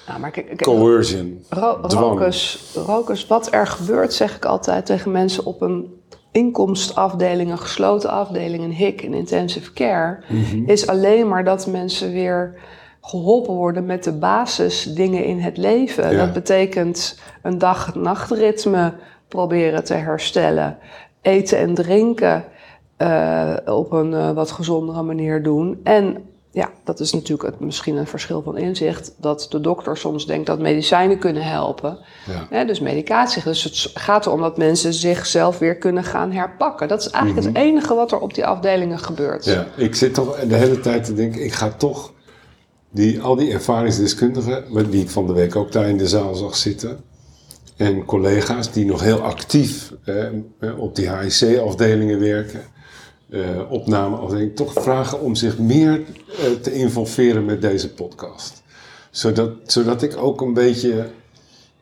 [0.07, 2.03] Nou, maar kijk, kijk, coercion, ro- dwang.
[2.20, 5.93] rokers, rokers, wat er gebeurt, zeg ik altijd tegen mensen op een
[6.34, 10.63] inkomstafdeling, een gesloten afdeling, een HIC, een intensive care, Mhm.
[10.69, 12.55] is alleen maar dat mensen weer
[13.01, 16.11] geholpen worden met de basisdingen in het leven.
[16.11, 16.17] Ja.
[16.25, 18.93] Dat betekent een dag-nachtritme
[19.27, 20.77] proberen te herstellen,
[21.21, 22.43] eten en drinken
[22.97, 25.79] eh, op een eh, wat gezondere manier doen.
[25.84, 26.17] En
[26.53, 30.45] ja, dat is natuurlijk het, misschien een verschil van inzicht, dat de dokter soms denkt
[30.45, 31.97] dat medicijnen kunnen helpen.
[32.49, 32.65] Ja.
[32.65, 33.43] Dus medicatie.
[33.43, 36.87] Dus het gaat erom dat mensen zichzelf weer kunnen gaan herpakken.
[36.87, 39.45] Dat is eigenlijk het enige wat er op die afdelingen gebeurt.
[39.45, 42.11] Ja, ik zit toch de hele tijd te denken, ik ga toch
[42.89, 46.35] die, al die ervaringsdeskundigen, met die ik van de week ook daar in de zaal
[46.35, 47.03] zag zitten,
[47.77, 50.25] en collega's die nog heel actief eh,
[50.77, 52.61] op die HIC-afdelingen werken,
[53.34, 58.63] eh opnameafdelingen, toch vragen om zich meer eh, te involveren met deze podcast.
[59.11, 60.95] Zodat, zodat ik ook een beetje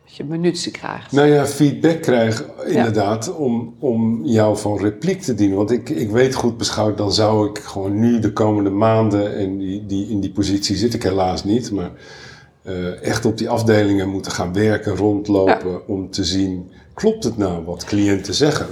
[0.04, 1.12] Dat je munitie krijgt.
[1.12, 5.58] nou ja, feedback krijg inderdaad om, om jou van repliek te dienen.
[5.58, 9.58] Want ik, ik weet goed beschouwd, dan zou ik gewoon nu de komende maanden, en
[9.58, 11.91] die, die, in die positie zit ik helaas niet, maar
[12.62, 17.66] eh, echt op die afdelingen moeten gaan werken, rondlopen, om te zien, klopt het nou
[17.66, 18.68] wat cliënten zeggen?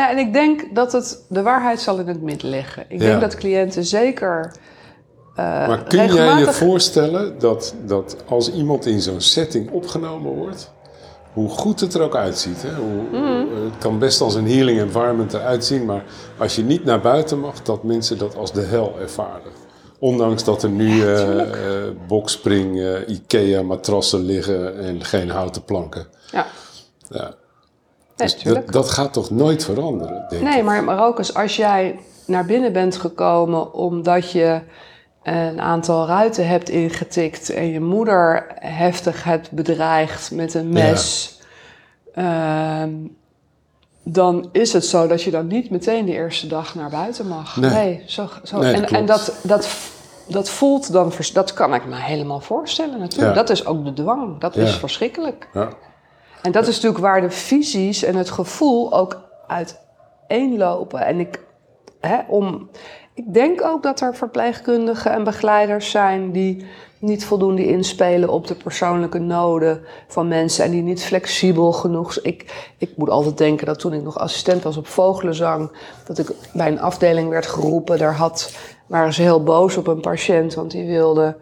[0.00, 2.84] Ja, en ik denk dat het, de waarheid zal in het midden liggen.
[2.88, 3.06] Ik Ja.
[3.06, 4.52] denk dat cliënten zeker
[5.36, 10.72] maar kun jij je voorstellen dat, dat als iemand in zo'n setting opgenomen wordt,
[11.32, 12.62] hoe goed het er ook uitziet.
[12.62, 12.74] Hè?
[12.74, 13.18] Hoe,
[13.64, 16.04] Het kan best als een healing environment eruit zien, maar
[16.38, 19.52] als je niet naar buiten mag, dat mensen dat als de hel ervaren.
[19.98, 26.06] Ondanks dat er nu eh eh, bokspring, eh, Ikea matrassen liggen en geen houten planken.
[26.30, 26.46] Ja,
[27.08, 27.34] Ja.
[28.20, 30.64] Dus dat, dat gaat toch nooit veranderen, denk Nee, ik.
[30.64, 34.60] maar Marokkus, als jij naar binnen bent gekomen omdat je
[35.22, 41.38] een aantal ruiten hebt ingetikt en je moeder heftig hebt bedreigd met een mes,
[42.14, 42.90] ehm,
[44.02, 47.56] dan is het zo dat je dan niet meteen de eerste dag naar buiten mag.
[47.56, 48.02] Nee.
[48.06, 48.58] zo, zo.
[48.58, 49.68] Nee, dat en, en dat, dat,
[50.28, 53.28] dat voelt dan, dat kan ik me helemaal voorstellen natuurlijk.
[53.34, 53.40] Ja.
[53.40, 54.62] Dat is ook de dwang, dat Ja.
[54.62, 55.48] is verschrikkelijk.
[55.52, 55.68] Ja.
[56.42, 61.06] En dat is natuurlijk waar de visies en het gevoel ook uiteenlopen.
[61.06, 61.40] En ik,
[62.00, 62.70] hè, om,
[63.14, 66.66] ik denk ook dat er verpleegkundigen en begeleiders zijn die
[66.98, 72.26] niet voldoende inspelen op de persoonlijke noden van mensen en die niet flexibel genoeg zijn.
[72.26, 75.70] Ik, ik moet altijd denken dat toen ik nog assistent was op vogelenzang,
[76.06, 77.98] dat ik bij een afdeling werd geroepen.
[77.98, 81.36] Daar had, waren ze heel boos op een patiënt, want die wilde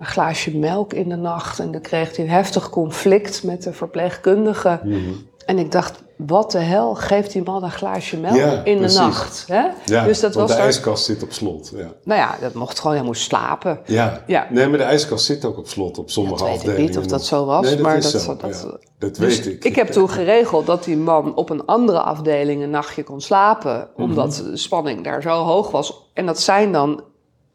[0.00, 1.58] een glaasje melk in de nacht.
[1.58, 4.80] En dan kreeg hij een heftig conflict met de verpleegkundige.
[4.84, 4.98] Mhm.
[5.46, 8.96] En ik dacht, wat de hel, geeft die man een glaasje melk Ja, in precies.
[8.96, 9.44] de nacht?
[9.48, 9.62] Hè?
[9.84, 11.72] Ja, dus dat want was de ijskast zit op slot.
[11.76, 11.86] Ja.
[12.04, 13.80] Nou ja, dat mocht gewoon, hij moest slapen.
[13.84, 14.22] Ja.
[14.26, 14.46] Ja.
[14.50, 16.86] nee, maar de ijskast zit ook op slot op sommige weet ik afdelingen.
[16.86, 18.66] niet of dat zo was, Nee, dat maar dat- zo, dat-
[18.98, 19.64] dat Dus weet ik.
[19.64, 23.88] ik heb toen geregeld dat die man op een andere afdeling een nachtje kon slapen.
[23.96, 26.08] Omdat de spanning daar zo hoog was.
[26.14, 27.02] En dat zijn dan,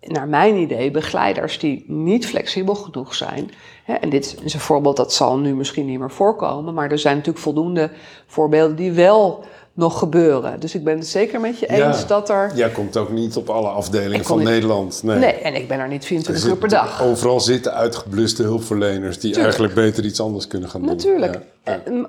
[0.08, 3.52] naar mijn idee, begeleiders die niet flexibel genoeg zijn.
[3.84, 6.74] Hè, En dit is een voorbeeld dat zal nu misschien niet meer voorkomen.
[6.74, 7.92] Maar er zijn natuurlijk voldoende
[8.26, 9.46] voorbeelden die wel
[9.76, 10.60] nog gebeuren.
[10.60, 11.88] Dus ik ben het zeker met je Ja.
[11.88, 12.52] eens dat er...
[12.56, 15.04] Jij komt ook niet op alle afdelingen van niet- Nederland.
[15.04, 15.18] Nee.
[15.18, 17.04] Nee, en ik ben er niet 24 Er uur per dag.
[17.04, 20.90] Overal zitten uitgebluste hulpverleners die eigenlijk beter iets anders kunnen gaan doen.
[20.90, 21.40] Natuurlijk.
[21.64, 22.06] Ja, ja.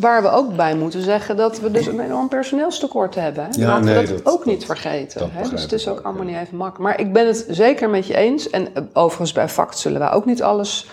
[0.00, 3.44] Waar we ook bij moeten zeggen dat we dus een enorm personeelstekort hebben.
[3.44, 3.60] Hè?
[3.60, 5.18] Ja, Laten nee, we dat, dat- ook niet dat- vergeten.
[5.20, 5.48] dat hè?
[5.50, 6.90] Dus het is ook allemaal niet even makkelijk.
[6.96, 8.50] Maar ik ben het zeker met je eens.
[8.50, 10.86] En eh, overigens bij FACT zullen wij ook niet alles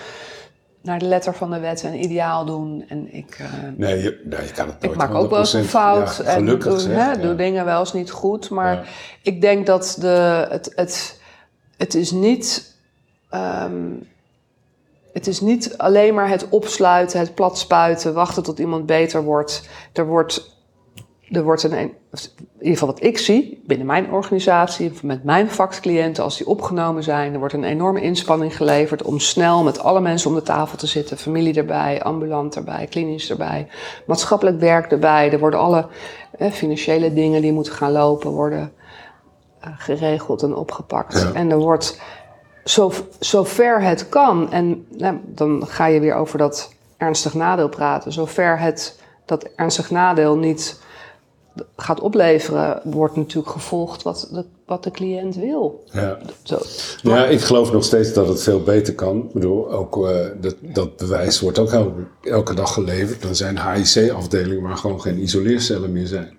[0.88, 2.86] naar de letter van de wet en ideaal doen.
[2.88, 5.54] En ik, eh, Nee, je, nee, je kan het ik nooit maak ook wel eens
[5.54, 5.70] een 100%.
[5.70, 6.16] fout.
[6.24, 7.16] Ja, en doe, hè, ja.
[7.16, 8.50] doe dingen wel eens niet goed.
[8.50, 8.84] Maar Ja.
[9.22, 11.20] ik denk dat de, het, het,
[11.78, 12.76] het is niet.
[13.30, 13.82] ehm,
[15.14, 19.70] het is niet alleen maar het opsluiten, het plat spuiten, wachten tot iemand beter wordt.
[19.94, 20.57] Er wordt,
[21.32, 21.92] er wordt een, in
[22.60, 27.34] ieder geval wat ik zie binnen mijn organisatie, met mijn vakcliënten, als die opgenomen zijn,
[27.34, 30.88] er wordt een enorme inspanning geleverd om snel met alle mensen om de tafel te
[30.88, 31.18] zitten.
[31.18, 33.68] Familie erbij, ambulant erbij, klinisch erbij,
[34.06, 35.32] maatschappelijk werk erbij.
[35.32, 35.88] Er worden alle
[36.32, 38.74] eh, financiële dingen die moeten gaan lopen, worden
[39.60, 41.22] eh, geregeld en opgepakt.
[41.22, 41.34] Ja.
[41.34, 42.02] En er wordt
[42.64, 48.12] zo, zover het kan, en nou, dan ga je weer over dat ernstig nadeel praten,
[48.12, 50.86] zover het dat ernstig nadeel niet
[51.76, 55.84] gaat opleveren, wordt natuurlijk gevolgd wat de, wat de cliënt wil.
[55.92, 56.18] Ja.
[56.44, 56.60] Zo.
[57.02, 59.18] Ja, ik geloof nog steeds dat het veel beter kan.
[59.18, 63.24] Ik bedoel, ook, eh, dat, dat bewijs wordt ook elke, elke dag geleverd.
[63.24, 66.38] Er zijn HIC-afdelingen waar gewoon geen isoleercellen meer zijn.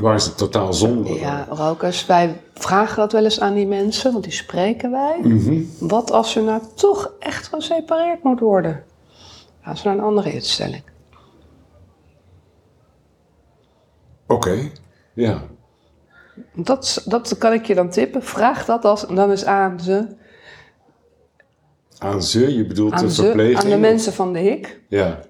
[0.00, 1.14] Waar is het totaal zonde?
[1.14, 5.18] Ja, Rokers, wij vragen dat wel eens aan die mensen, want die spreken wij.
[5.22, 5.62] Mhm.
[5.78, 8.84] Wat als er nou toch echt gesepareerd moet worden?
[9.60, 10.82] Gaan ze naar een andere instelling.
[14.26, 14.70] Oké,
[15.14, 15.42] ja.
[16.54, 18.22] Dat, dat kan ik je dan tippen.
[18.22, 20.06] Vraag dat als, dan eens aan ze,
[21.98, 23.58] Aan ze, je bedoelt aan, de ze, verpleging?
[23.58, 24.80] aan de mensen van de HIK.
[24.88, 25.20] Ja,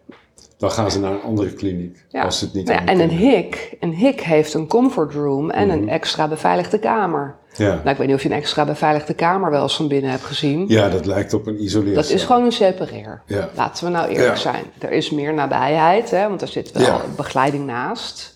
[0.58, 2.04] dan gaan ze naar een andere kliniek.
[2.08, 2.22] Ja.
[2.24, 3.10] Als het niet Nou ja, en een.
[3.10, 5.76] HIK, een HIK heeft een comfort room en Mhm.
[5.78, 7.34] een extra beveiligde kamer.
[7.56, 7.68] Ja.
[7.74, 10.22] Nou, ik weet niet of je een extra beveiligde kamer wel eens van binnen hebt
[10.24, 10.64] gezien.
[10.68, 12.02] ja, dat lijkt op een isoleercel.
[12.02, 13.22] Dat is gewoon een separeer.
[13.26, 13.50] Ja.
[13.54, 14.64] Laten we nou eerlijk zijn.
[14.78, 18.35] Er is meer nabijheid, hè, want er zit wel begeleiding naast.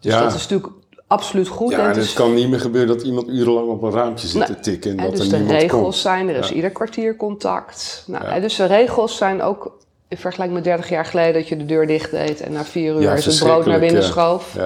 [0.00, 0.22] Dus Ja.
[0.22, 0.72] dat is natuurlijk
[1.06, 1.70] absoluut goed.
[1.70, 4.26] Ja, en en het is- kan niet meer gebeuren dat iemand urenlang op een raampje
[4.28, 5.94] zit te tikken en hè, dat dus er de regels komt.
[5.96, 6.54] zijn, er is Ja.
[6.54, 8.04] ieder kwartier contact.
[8.06, 9.76] Nou, dus de regels zijn ook,
[10.08, 12.94] in vergelijking met 30 jaar geleden, dat je de deur dicht deed en na vier
[13.02, 14.56] uur is het brood naar binnen schoof.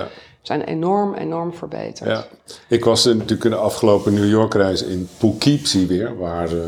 [0.42, 2.08] Zijn enorm, enorm verbeterd.
[2.08, 2.26] Ja,
[2.68, 6.58] ik was natuurlijk in de afgelopen New York reis in Poughkeepsie weer, waar eh,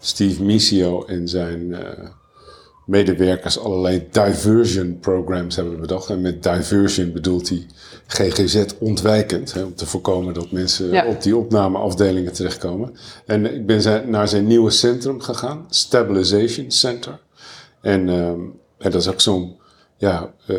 [0.00, 2.08] Steve Misio en zijn eh,
[2.86, 6.08] medewerkers allerlei diversion programs hebben bedacht.
[6.10, 7.66] En met diversion bedoelt hij
[8.12, 11.06] GGZ ontwijkend, hè, om te voorkomen dat mensen Ja.
[11.06, 12.96] op die opnameafdelingen terechtkomen.
[13.26, 17.20] En ik ben zijn, naar zijn nieuwe centrum gegaan, Stabilization Center.
[17.80, 18.40] En, ehm,
[18.78, 19.56] en dat is ook zo'n
[19.96, 20.56] ja, eh,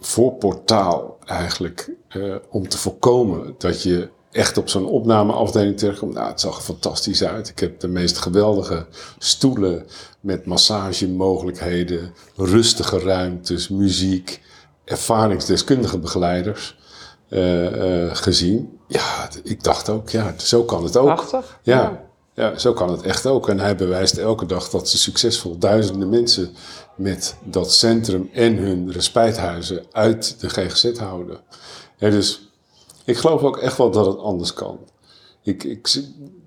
[0.00, 6.40] voorportaal eigenlijk eh, om te voorkomen dat je echt op zo'n opnameafdeling terechtkom, nou, het
[6.40, 7.48] zag er fantastisch uit.
[7.48, 8.86] Ik heb de meest geweldige
[9.18, 9.86] stoelen
[10.20, 14.40] met massagemogelijkheden, rustige ruimtes, muziek,
[14.92, 16.76] ervaringsdeskundige begeleiders
[17.28, 18.78] eh, eh, gezien.
[18.88, 21.04] Ja, ik dacht ook, ja, zo kan het ook.
[21.04, 21.58] Prachtig.
[21.62, 22.00] Ja,
[22.34, 23.48] ja, zo kan het echt ook.
[23.48, 26.50] En hij bewijst elke dag dat ze succesvol duizenden mensen
[26.96, 31.40] met dat centrum en hun respijthuizen uit de GGZ houden.
[31.98, 32.50] Dus
[33.04, 34.78] ik geloof ook echt wel dat het anders kan.
[35.42, 35.88] Ik, ik,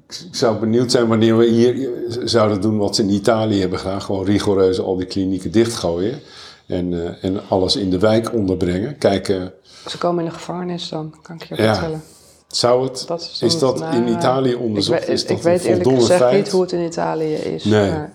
[0.08, 1.90] ik zou benieuwd zijn wanneer we hier
[2.24, 4.02] zouden doen wat ze in Italië hebben gedaan.
[4.02, 6.20] Gewoon rigoureus al die klinieken dichtgooien.
[6.68, 8.98] En, eh, en alles in de wijk onderbrengen.
[8.98, 9.54] Kijken,
[9.88, 11.74] Ze komen in de gevangenis dan, kan ik je Ja.
[11.74, 12.04] vertellen.
[12.48, 15.00] zou het, Dat is, dat in nou, Italië Ik, onderzocht?
[15.00, 16.36] weet- is ik dat weet een eerlijk gezegd feit?
[16.44, 17.64] niet hoe het in Italië is.
[17.64, 17.92] Nee.
[17.92, 18.14] Maar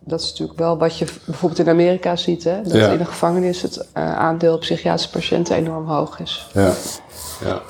[0.00, 2.44] dat is natuurlijk wel wat je bijvoorbeeld in Amerika ziet.
[2.44, 2.62] Hè?
[2.62, 2.88] Dat Ja.
[2.92, 6.46] in de gevangenis het eh, aandeel psychiatrische patiënten enorm hoog is.
[6.52, 6.72] Ja,
[7.44, 7.62] ja.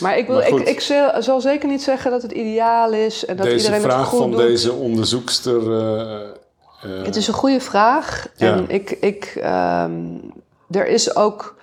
[0.00, 3.24] Maar ik, wil, Maar ik, ik zal, zal zeker niet zeggen dat het ideaal is.
[3.24, 4.40] En dat deze iedereen het vraag goed van doet.
[4.40, 5.78] deze onderzoekster.
[5.78, 6.18] eh,
[6.84, 8.28] eh, Het is een goede vraag.
[8.36, 8.52] Ja.
[8.52, 9.92] En ik, ik, ehm,
[10.70, 11.56] er is ook,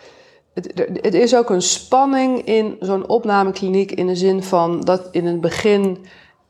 [0.54, 5.08] het, er- het is ook een spanning in zo'n opnamekliniek in de zin van dat
[5.12, 6.06] in het begin,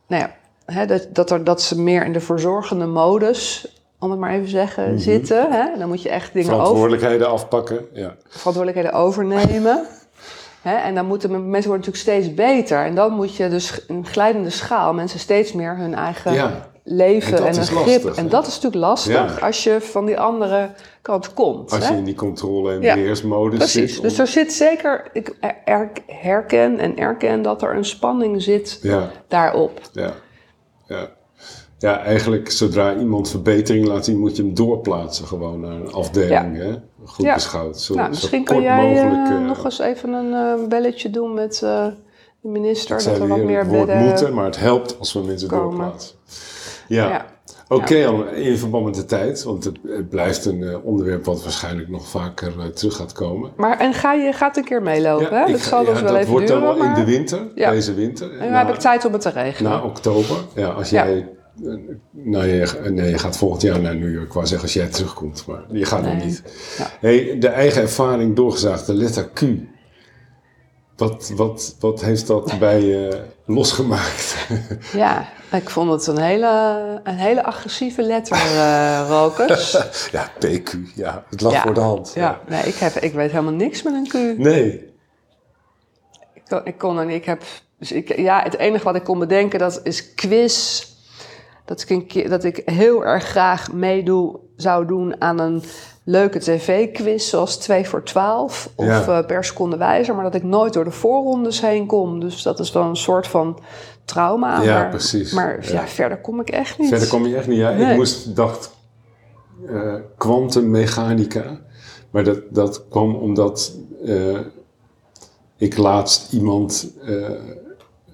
[0.08, 3.68] nou ja, hè, dat, dat, er, dat ze meer in de verzorgende modus,
[4.00, 5.52] om het maar even zeggen, zitten.
[5.52, 5.78] Hè?
[5.78, 7.86] Dan moet je echt dingen over, verantwoordelijkheden afpakken.
[7.94, 8.16] Ja.
[8.28, 9.86] verantwoordelijkheden overnemen.
[10.62, 10.76] Hè?
[10.76, 12.86] En dan moeten mensen worden natuurlijk steeds beter.
[12.86, 16.70] En dan moet je dus in een glijdende schaal mensen steeds meer hun eigen Ja.
[16.84, 18.04] Leven En en, dat een grip.
[18.04, 19.46] lastig, en dat is natuurlijk lastig Ja.
[19.46, 20.70] als je van die andere
[21.02, 21.72] kant komt.
[21.72, 21.92] Als hè?
[21.92, 22.94] je in die controle- en Ja.
[22.94, 23.94] beheersmodus Precies.
[23.94, 24.02] zit.
[24.02, 28.80] Dus om- er zit zeker, ik er- herken en erken dat er een spanning zit
[28.82, 29.80] Ja, daarop.
[29.94, 30.14] ja,
[30.88, 31.10] ja.
[31.78, 36.58] Ja, eigenlijk zodra iemand verbetering laat zien, moet je hem doorplaatsen gewoon naar een afdeling.
[36.58, 36.74] Hè?
[37.06, 37.34] Goed Ja.
[37.34, 37.80] beschouwd.
[37.80, 39.30] Zo, nou, misschien kan jij eh, mogelijk.
[39.40, 41.94] eh, nog eens even een eh, belletje doen met de
[42.42, 42.90] minister.
[42.96, 43.98] Dat zei er wat meer bedden...
[43.98, 46.16] moeten, maar het helpt als we mensen doorplaatsen.
[46.96, 47.08] Ja.
[47.10, 47.26] Ja.
[47.68, 47.96] Oké,
[48.36, 52.08] in verband met de tijd, want het, het blijft een eh, onderwerp wat waarschijnlijk nog
[52.08, 53.52] vaker eh, terug gaat komen.
[53.56, 55.46] Maar en ga je gaat een keer meelopen, hè?
[55.46, 57.39] ik Dat zal dus ja, wel dat even wordt duren, dan wel in de winter,
[57.56, 57.70] Ja.
[57.72, 58.32] deze winter.
[58.39, 59.72] En dan heb ik tijd om het te regelen.
[59.72, 61.06] Na oktober, ja, als Ja.
[61.06, 61.30] jij.
[61.66, 61.74] eh,
[62.12, 64.26] Nou, je, nee, je gaat volgend jaar naar New York.
[64.26, 66.26] Ik wou zeggen als jij terugkomt, maar je gaat nog Nee.
[66.26, 66.44] niet.
[66.78, 66.88] Ja.
[67.00, 69.42] Hey, de eigen ervaring doorgezaagd, de letter Q.
[71.02, 74.36] Wat, wat, wat heeft dat bij je losgemaakt?
[74.93, 79.72] Ja, ik vond het een hele, een hele agressieve letter, eh Rokers.
[80.12, 81.62] ja, PQ, ja, het lag Ja.
[81.62, 82.12] voor de hand.
[82.16, 84.38] Ja, nee, ik, heb, ik weet helemaal niks met een Q.
[84.38, 84.93] Nee,
[86.34, 87.43] Ik kon, ik kon niet, ik heb,
[87.80, 90.86] dus ik, ja, het enige wat ik kon bedenken, dat is quiz.
[91.66, 95.64] Dat ik, een keer, dat ik heel erg graag meedoe, zou doen aan een
[96.12, 99.05] leuke tv-quiz, zoals 2 voor 12 of Ja.
[99.20, 102.20] eh, per seconde wijzer, maar dat ik nooit door de voorrondes heen kom.
[102.20, 103.59] Dus dat is wel een soort van
[104.05, 104.62] trauma.
[104.62, 105.32] Ja, maar, precies.
[105.32, 105.72] Maar Ja.
[105.74, 105.88] ja.
[105.88, 106.89] verder kom ik echt niet.
[106.89, 107.57] verder kom je echt niet.
[107.57, 108.72] Ja, Ik moest, dacht,
[109.68, 111.59] eh kwantummechanica.
[112.09, 113.74] maar dat, dat kwam omdat
[114.05, 114.39] eh,
[115.57, 116.91] ik laatst iemand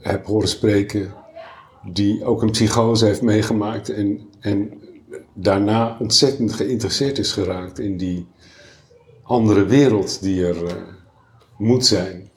[0.01, 1.13] heb horen spreken
[1.91, 4.71] die ook een psychose heeft meegemaakt en, en
[5.39, 8.27] daarna ontzettend geïnteresseerd is geraakt in die
[9.23, 10.73] andere wereld die er eh,
[11.57, 12.29] moet zijn.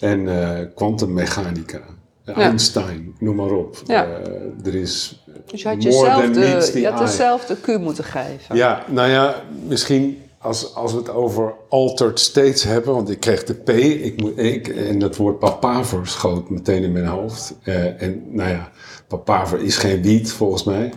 [0.00, 1.80] En eh, kwantummechanica,
[2.24, 3.82] Einstein, noem maar op.
[3.86, 4.06] Ja.
[4.06, 8.56] Eh, er is Dus je had jezelf de, je had dezelfde Q moeten geven.
[8.56, 13.44] Ja, nou ja, misschien als, als we het over altered states hebben, want ik kreeg
[13.44, 17.54] de P ik moet, ik, en dat woord papaver schoot meteen in mijn hoofd.
[17.98, 18.70] En nou ja,
[19.08, 20.92] papaver is geen wiet volgens mij.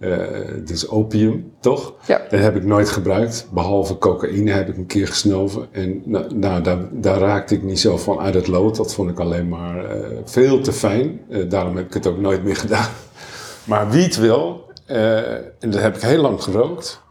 [0.00, 1.94] Het is opium, toch?
[2.06, 2.20] Ja.
[2.30, 5.68] Dat heb ik nooit gebruikt, behalve cocaïne heb ik een keer gesnoven.
[5.72, 8.76] En nou, nou daar, daar raakte ik niet zo van uit het lood.
[8.76, 11.20] Dat vond ik alleen maar eh, veel te fijn.
[11.28, 12.88] Eh, daarom heb ik het ook nooit meer gedaan.
[13.64, 14.68] Maar wiet wel.
[14.86, 17.02] en dat heb ik heel lang gerookt.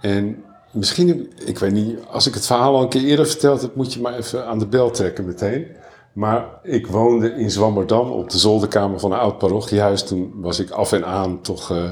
[0.00, 3.74] En misschien, ik weet niet, als ik het verhaal al een keer eerder verteld heb,
[3.74, 5.66] moet je maar even aan de bel trekken meteen.
[6.16, 10.02] Maar ik woonde in Zwammerdam op de zolderkamer van een oud parochiehuis.
[10.02, 11.90] Toen was ik af en aan toch eh,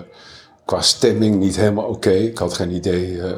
[0.65, 2.11] qua stemming niet helemaal oké.
[2.11, 3.37] Ik had geen idee eh, eh,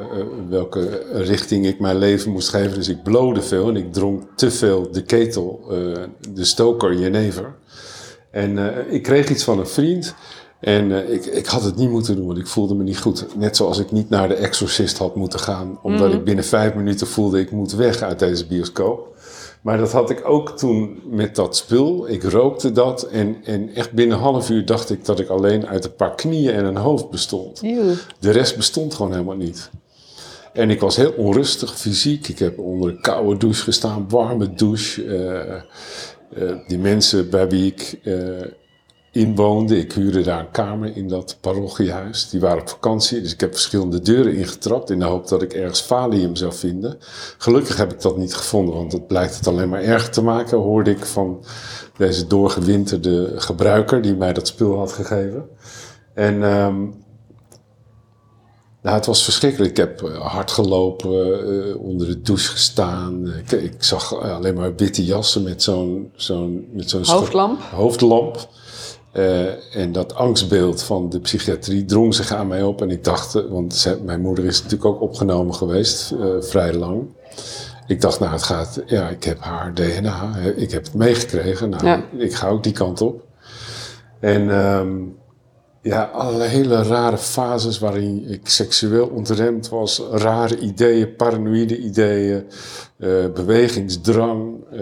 [0.49, 2.75] welke richting ik mijn leven moest geven.
[2.75, 5.61] Dus ik blode veel en ik dronk te veel de ketel,
[6.33, 7.55] de stoker jenever.
[8.31, 8.59] En
[8.93, 10.15] ik kreeg iets van een vriend.
[10.61, 13.27] En ik, ik had het niet moeten doen, want ik voelde me niet goed.
[13.37, 15.79] Net zoals ik niet naar de exorcist had moeten gaan.
[15.83, 19.16] Omdat ik binnen vijf minuten voelde, ik moet weg uit deze bioscoop.
[19.67, 22.09] Maar dat had ik ook toen met dat spul.
[22.09, 25.67] Ik rookte dat en, en echt binnen een half uur dacht ik dat ik alleen
[25.67, 27.61] uit een paar knieën en een hoofd bestond.
[27.63, 27.95] Eeuw.
[28.19, 29.71] De rest bestond gewoon helemaal niet.
[30.53, 32.29] En ik was heel onrustig fysiek.
[32.29, 35.05] Ik heb onder een koude douche gestaan, warme douche.
[35.05, 38.15] Eh, die mensen bij wie ik eh,
[39.17, 42.29] inwoonde, ik huurde daar een kamer in dat parochiehuis.
[42.31, 45.53] Die waren op vakantie, dus ik heb verschillende deuren ingetrapt in de hoop dat ik
[45.53, 46.99] ergens valium zou vinden.
[47.39, 50.59] Gelukkig heb ik dat niet gevonden, want het blijkt het alleen maar erger te maken,
[50.59, 51.45] hoorde ik van
[51.97, 55.49] deze doorgewinterde gebruiker die mij dat spul had gegeven.
[56.15, 56.77] En ehm,
[58.83, 59.71] nou, het was verschrikkelijk.
[59.71, 61.11] Ik heb eh, hard gelopen,
[61.71, 63.33] eh, onder de douche gestaan.
[63.37, 67.61] Ik, ik zag eh, alleen maar witte jassen met zo'n zo'n met zo'n Hoofdlamp?
[67.61, 68.49] hoofdlamp.
[69.17, 72.83] Eh, en dat angstbeeld van de psychiatrie drong zich aan mij op.
[72.83, 76.75] En ik dacht, eh, want ze- mijn moeder is natuurlijk ook opgenomen geweest, eh, vrij
[76.75, 77.03] lang.
[77.87, 81.69] Ik dacht, nou, het gaat, ja, ik heb haar DNA, ik heb het meegekregen.
[81.71, 82.05] Nou, Ja.
[82.17, 83.23] ik ga ook die kant op.
[84.21, 84.93] En ehm,
[85.87, 90.03] ja, allerlei hele rare fases waarin ik seksueel ontremd was.
[90.11, 92.45] Rare ideeën, paranoïde ideeën,
[92.99, 94.55] eh, bewegingsdrang.
[94.71, 94.81] eh,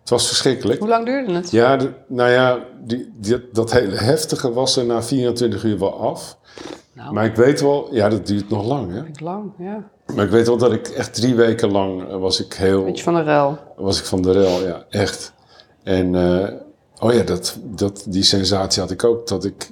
[0.00, 0.78] het was verschrikkelijk.
[0.80, 1.50] Hoe lang duurde het?
[1.50, 6.00] Ja, de- nou ja, die, die- dat hele heftige was er na 24 uur wel
[6.00, 6.38] af.
[6.92, 9.24] Nou, Maar ik weet wel, ja, dat duurt nog lang, hè.
[9.24, 9.90] lang, ja.
[10.14, 12.84] Maar ik weet wel dat ik echt drie weken lang eh, was ik heel...
[12.84, 13.58] Beetje van de rel.
[13.76, 15.32] was ik van de rel, ja, echt.
[15.82, 16.14] En,
[17.00, 19.70] oh ja, dat, dat, die sensatie had ik ook, dat ik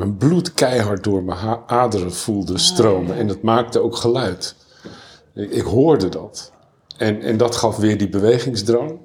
[0.00, 3.16] mijn bloed keihard door mijn aderen voelde stromen.
[3.16, 4.54] En dat maakte ook geluid.
[5.34, 6.52] Ik, ik hoorde dat.
[6.96, 8.98] En, en dat gaf weer die bewegingsdrang.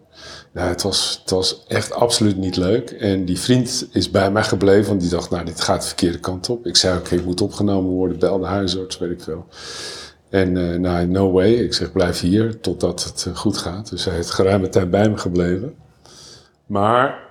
[0.54, 2.90] Nou, het was, het was echt absoluut niet leuk.
[2.90, 6.20] En die vriend is bij mij gebleven, want die dacht, nou, dit gaat de verkeerde
[6.20, 6.66] kant op.
[6.66, 9.46] Ik zei, oké, ik moet opgenomen worden, bel de huisarts, weet ik veel.
[10.30, 11.54] En eh nou, no way.
[11.54, 13.90] Ik zeg, blijf hier totdat het eh, goed gaat.
[13.90, 15.76] Dus hij is geruime tijd bij me gebleven.
[16.66, 17.25] Maar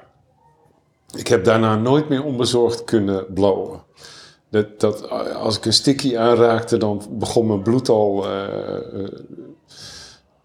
[1.17, 3.83] ik heb daarna nooit meer onbezorgd kunnen blowen.
[4.51, 8.45] Dat, dat, als ik een sticky aanraakte, dan begon mijn bloed al eh,
[8.77, 9.09] eh,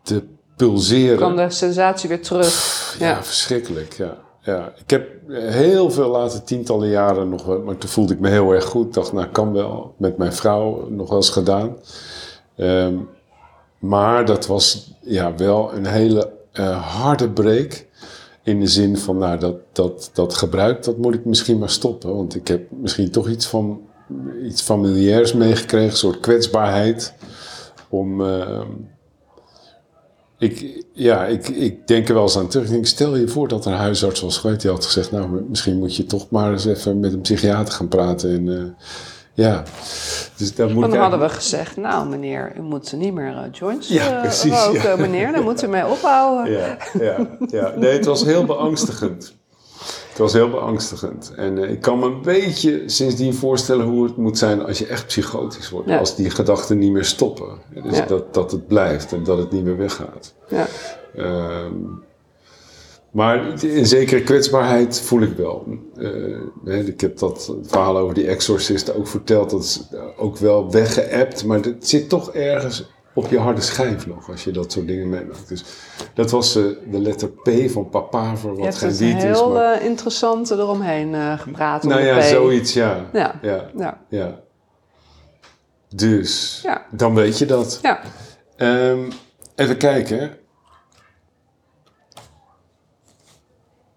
[0.03, 0.23] te
[0.55, 1.17] pulseren.
[1.17, 2.95] Kwam de sensatie weer terug.
[2.99, 3.23] Ja, Ja.
[3.23, 3.93] verschrikkelijk.
[3.93, 4.17] Ja.
[4.41, 4.73] Ja.
[4.83, 8.51] Ik heb heel veel later, tientallen jaren nog wel, maar toen voelde ik me heel
[8.51, 8.93] erg goed.
[8.93, 9.93] dacht, nou kan wel.
[9.97, 11.77] Met mijn vrouw nog wel eens gedaan.
[12.55, 12.95] Ehm,
[13.79, 17.85] maar dat was ja, wel een hele eh, harde break.
[18.49, 22.15] In de zin van, nou, dat, dat, dat gebruik, dat moet ik misschien maar stoppen.
[22.15, 23.81] Want ik heb misschien toch iets van
[24.43, 27.13] iets familiairs meegekregen, een soort kwetsbaarheid.
[27.89, 28.67] Om, ehm,
[30.37, 32.65] ik, ja, ik, ik denk er wel eens aan terug.
[32.65, 34.61] Ik denk, stel je voor dat een huisarts was geweest.
[34.61, 37.87] Die had gezegd, nou, misschien moet je toch maar eens even met een psychiater gaan
[37.87, 38.29] praten.
[38.29, 38.85] En, eh,
[39.39, 39.63] ja,
[40.37, 43.87] dus daar moet Dan hadden we gezegd, nou meneer, u moet niet meer eh, joints
[43.87, 44.95] Ja, eh, precies, roken, ja.
[44.95, 45.31] meneer.
[45.31, 46.51] Daar moet u mee ophouden.
[46.51, 47.73] Ja, ja, ja.
[47.75, 49.33] Nee, het was heel beangstigend.
[50.09, 51.33] Het was heel beangstigend.
[51.35, 54.85] En eh, ik kan me een beetje sindsdien voorstellen hoe het moet zijn als je
[54.87, 55.89] echt psychotisch wordt.
[55.89, 55.97] Ja.
[55.97, 57.57] Als die gedachten niet meer stoppen.
[57.83, 58.05] Dus Ja.
[58.05, 60.33] dat, dat het blijft en dat het niet meer weggaat.
[60.47, 60.65] Ja.
[61.15, 61.73] Ehm,
[63.11, 65.65] maar een zekere kwetsbaarheid voel ik wel.
[66.65, 69.49] Eh, ik heb dat verhaal over die exorcist ook verteld.
[69.49, 69.81] Dat is
[70.17, 74.51] ook wel weggeëpt, maar het zit toch ergens op je harde schijf nog als je
[74.51, 75.47] dat soort dingen meemaakt.
[75.47, 75.63] Dus
[76.13, 79.23] dat was eh, de letter P van papaver, Je wat geen het wiet is.
[79.23, 81.83] heel Maar, eh, interessante eromheen gepraat.
[81.83, 83.05] nou ja, zoiets, ja.
[83.13, 83.39] Ja.
[83.41, 83.69] ja.
[83.77, 84.01] Ja.
[84.09, 84.39] ja.
[85.95, 86.85] Dus, Ja.
[86.91, 87.79] dan weet je dat.
[87.81, 87.99] Ja.
[88.55, 88.99] Ehm,
[89.55, 90.31] even kijken.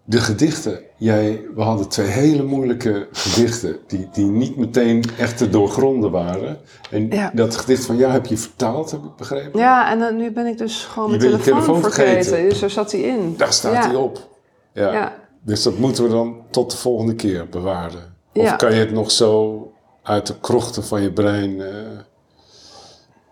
[0.05, 0.79] De gedichten.
[0.97, 3.77] Jij, we hadden twee hele moeilijke gedichten.
[3.87, 6.57] Die, die niet meteen echt te doorgronden waren.
[6.91, 7.31] En Ja.
[7.33, 9.59] dat gedicht van jou heb je vertaald, heb ik begrepen.
[9.59, 12.23] ja, en dan, nu ben ik dus gewoon mijn telefoon, telefoon vergeten.
[12.23, 12.49] vergeten.
[12.49, 13.33] Dus daar zat hij in.
[13.37, 13.87] Daar staat ja.
[13.87, 14.29] hij op.
[14.73, 14.91] Ja.
[14.93, 15.13] Ja.
[15.41, 18.15] Dus dat moeten we dan tot de volgende keer bewaren.
[18.33, 19.67] Of kan je het nog zo
[20.03, 21.69] uit de krochten van je brein eh,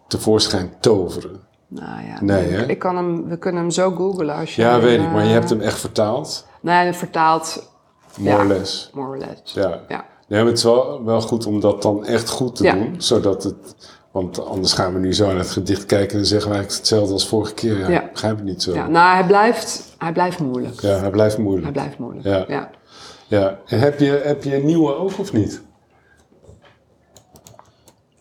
[0.07, 1.39] tevoorschijn toveren?
[1.73, 2.65] Nou ja, Nee, ik- hè?
[2.65, 5.27] ik kan hem, we kunnen hem zo googlen als je Ja, weet ik, maar je
[5.27, 6.47] eh, hebt hem echt vertaald.
[6.61, 7.69] Nee, vertaald,
[8.17, 8.41] More Ja.
[8.41, 8.89] or less.
[8.93, 9.53] more or less.
[9.53, 9.79] Ja.
[9.87, 10.05] Ja.
[10.27, 12.73] Nee, maar het is wel, wel goed om dat dan echt goed te Ja.
[12.73, 12.95] doen.
[12.97, 13.75] Zodat het,
[14.11, 17.13] want anders gaan we nu zo naar het gedicht kijken en zeggen we eigenlijk hetzelfde
[17.13, 17.79] als vorige keer.
[17.79, 18.01] Ja, Ja.
[18.03, 18.71] ik begrijp het niet zo.
[18.73, 20.81] Ja, Ja, nou, hij blijft, hij blijft moeilijk.
[20.81, 21.63] hij blijft moeilijk.
[21.63, 22.25] Hij blijft moeilijk.
[22.25, 22.45] Ja.
[22.47, 22.69] Ja.
[23.27, 23.57] Ja.
[23.65, 25.61] En heb je, heb je een nieuwe ook of niet?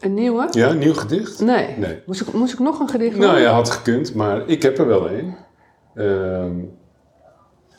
[0.00, 0.46] Een nieuwe?
[0.50, 1.40] Ja, een nieuw gedicht?
[1.40, 1.76] Nee.
[1.78, 2.02] Nee.
[2.06, 4.86] Moest, ik, moest ik nog een gedicht Nou ja, had gekund, maar ik heb er
[4.86, 5.34] wel een.
[5.94, 6.52] Ehm,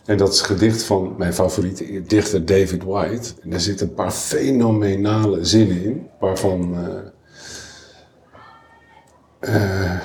[0.06, 3.30] en dat is een gedicht van mijn favoriete dichter David White.
[3.42, 6.76] En daar zitten een paar fenomenale zinnen in, waarvan.
[9.40, 10.00] eh, eh,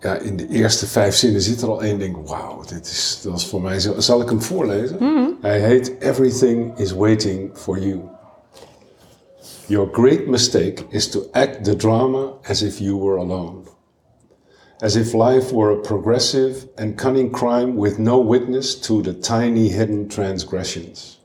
[0.00, 2.28] ja, in de eerste vijf zinnen zit er al één ding.
[2.28, 4.00] Wauw, dit is, dat is voor mij zo.
[4.00, 4.98] Zal ik hem voorlezen?
[5.40, 8.00] Hij heet Everything is waiting for you.
[9.72, 13.66] Your great mistake is to act the drama as if you were alone.
[14.82, 19.70] As if life were a progressive and cunning crime with no witness to the tiny
[19.70, 21.20] hidden transgressions.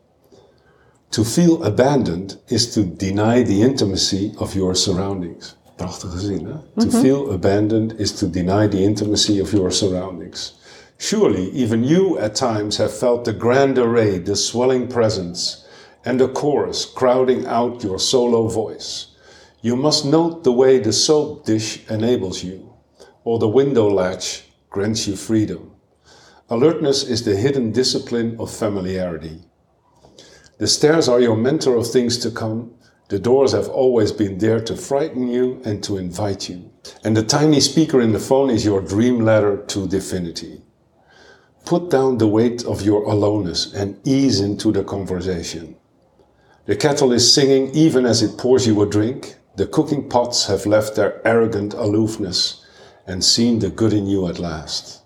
[1.12, 5.56] To feel abandoned is to deny the intimacy of your surroundings.
[5.78, 6.58] Prachtige zin, hè?
[6.80, 7.02] To mhm.
[7.02, 10.54] feel abandoned is to deny the intimacy of your surroundings.
[10.98, 15.67] Surely, even you at times have felt the grand array, the swelling presence,
[16.08, 19.08] and the chorus crowding out your solo voice.
[19.62, 22.74] You must note the way the soap dish enables you,
[23.26, 25.72] or the window latch grants you freedom.
[26.50, 29.42] Alertness is the hidden discipline of familiarity.
[30.60, 32.74] The stairs are your mentor of things to come.
[33.10, 36.72] The doors have always been there to frighten you and to invite you.
[37.04, 40.62] And the tiny speaker in the phone is your dream ladder to divinity.
[41.66, 45.77] Put down the weight of your aloneness and ease into the conversation.
[46.68, 49.38] The kettle is singing even as it pours you a drink.
[49.56, 52.62] The cooking pots have left their arrogant aloofness
[53.08, 55.02] and seen the good in you at last.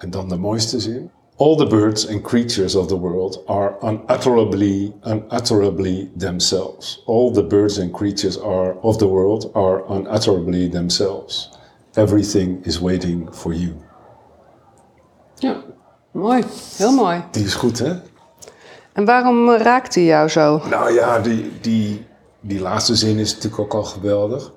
[0.00, 1.10] En dan de mooiste zin.
[1.36, 7.02] All the birds and creatures of the world are unutterably, unutterably themselves.
[7.06, 11.50] All the birds and creatures are, of the world are unutterably themselves.
[11.96, 13.74] Everything is waiting for you.
[15.40, 15.62] Ja,
[16.12, 16.42] mooi.
[16.78, 17.24] Heel mooi.
[17.32, 18.00] Die is goed, hè?
[18.94, 20.62] En waarom raakt hij jou zo?
[20.68, 22.06] Nou ja, die, die,
[22.40, 24.52] die laatste zin is natuurlijk ook al geweldig.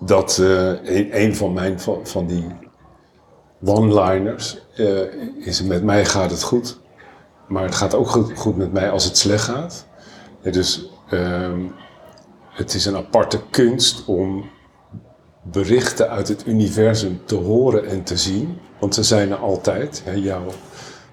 [0.00, 2.46] Dat eh, een, een van mijn van, van die
[3.64, 6.78] one-liners eh, is: met mij gaat het goed,
[7.48, 9.86] maar het gaat ook goed, goed met mij als het slecht gaat.
[10.40, 11.60] Ja, dus ehm,
[12.50, 14.50] het is een aparte kunst om
[15.42, 20.02] berichten uit het universum te horen en te zien, want ze zijn er altijd.
[20.04, 20.46] Hè, jouw,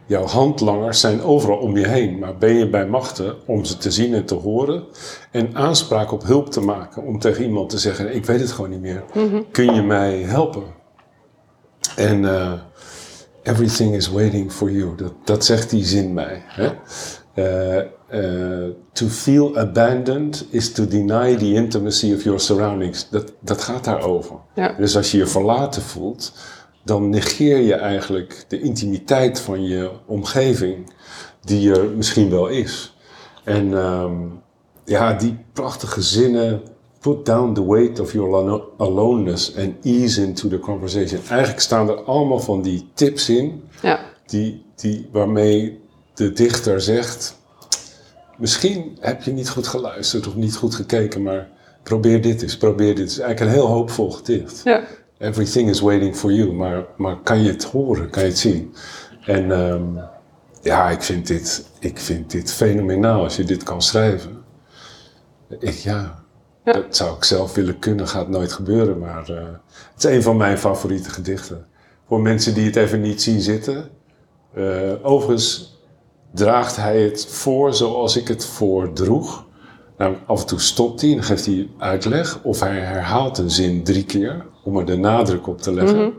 [0.06, 3.92] jouw handlangers zijn overal om je heen, maar ben je bij machten om ze te
[3.92, 4.84] zien en te horen
[5.32, 8.70] en aanspraak op hulp te maken om tegen iemand te zeggen: Ik weet het gewoon
[8.70, 9.04] niet meer,
[9.52, 10.64] kun je mij helpen?
[11.96, 12.54] En eh,
[13.44, 14.96] everything is waiting for you.
[14.96, 16.44] Dat, dat zegt die zin mij.
[16.46, 16.72] Hè?
[17.34, 17.78] Eh,
[18.08, 23.10] eh, to feel abandoned is to deny the intimacy of your surroundings.
[23.10, 24.36] Dat, dat gaat daarover.
[24.56, 24.74] Ja.
[24.78, 26.34] Dus als je je verlaten voelt,
[26.86, 30.94] dan negeer je eigenlijk de intimiteit van je omgeving,
[31.42, 32.96] die er misschien wel is.
[33.44, 34.14] En ehm,
[34.86, 36.62] ja, die prachtige zinnen.
[37.00, 41.20] Put down the weight of your alo- aloneness and ease into the conversation.
[41.30, 44.00] Eigenlijk staan er allemaal van die tips in, Ja.
[44.26, 45.80] die, die, waarmee
[46.14, 47.38] de dichter zegt:
[48.38, 51.50] Misschien heb je niet goed geluisterd of niet goed gekeken, maar
[51.84, 53.20] probeer dit eens, probeer dit eens.
[53.20, 54.62] Eigenlijk een heel hoopvol gedicht.
[54.64, 54.84] Ja.
[55.18, 58.76] Everything is waiting for you, maar, maar kan je het horen, kan je het zien?
[59.26, 59.84] En ehm,
[60.62, 64.44] ja, ik vind, dit, ik vind dit fenomenaal als je dit kan schrijven.
[65.60, 66.24] Ik, ja,
[66.64, 66.74] Ja.
[66.74, 69.44] dat zou ik zelf willen kunnen, gaat nooit gebeuren, maar eh,
[69.94, 71.66] het is een van mijn favoriete gedichten.
[72.08, 73.90] Voor mensen die het even niet zien zitten.
[74.54, 75.80] Eh, overigens
[76.34, 79.45] draagt hij het voor zoals ik het voordroeg.
[79.98, 82.40] Nou, af en toe stopt hij en geeft hij uitleg.
[82.44, 86.14] Of hij herhaalt een zin drie keer om er de nadruk op te leggen.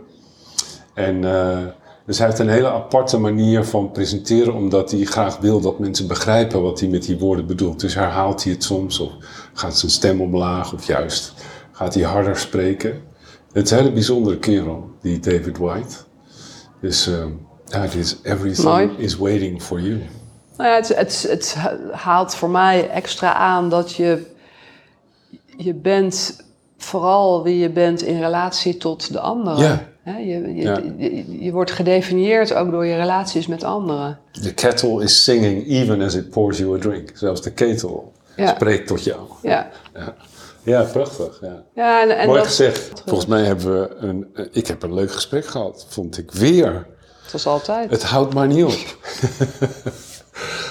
[0.94, 1.58] En, eh,
[2.06, 6.06] dus hij heeft een hele aparte manier van presenteren, omdat hij graag wil dat mensen
[6.06, 7.80] begrijpen wat hij met die woorden bedoelt.
[7.80, 9.12] Dus herhaalt hij het soms, of
[9.52, 11.34] gaat zijn stem omlaag, of juist
[11.72, 13.02] gaat hij harder spreken.
[13.52, 15.96] Het is een hele bijzondere kerel, die David White.
[16.80, 17.10] Dus
[17.64, 18.90] dit is Everything Mooi.
[18.96, 20.00] is Waiting for You.
[20.56, 21.54] Nou ja, het, het, het
[21.92, 24.26] haalt voor mij extra aan dat je,
[25.56, 26.44] je bent
[26.78, 29.64] vooral wie je bent in relatie tot de anderen.
[30.04, 30.16] Ja.
[30.16, 30.80] Je, je, Ja.
[30.96, 34.18] je, je wordt gedefinieerd ook door je relaties met anderen.
[34.42, 37.10] The kettle is singing even as it pours you a drink.
[37.14, 38.46] Zelfs de ketel Ja.
[38.54, 39.20] spreekt tot jou.
[39.42, 40.14] Ja, Ja,
[40.62, 41.38] ja prachtig.
[41.40, 41.62] Ja.
[41.74, 43.02] ja en, en Mooi dat, gezegd.
[43.06, 44.26] Volgens mij hebben we een.
[44.34, 46.86] eh, Ik heb een leuk gesprek gehad, vond ik weer.
[47.26, 47.90] zoals altijd.
[47.90, 48.72] Het houdt maar niet op.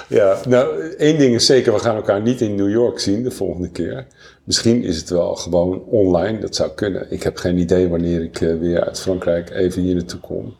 [0.09, 3.31] ja, nou, één ding is zeker, we gaan elkaar niet in New York zien de
[3.31, 4.07] volgende keer.
[4.43, 7.11] Misschien is het wel gewoon online, dat zou kunnen.
[7.11, 10.55] Ik heb geen idee wanneer ik eh, weer uit Frankrijk even hier naartoe kom.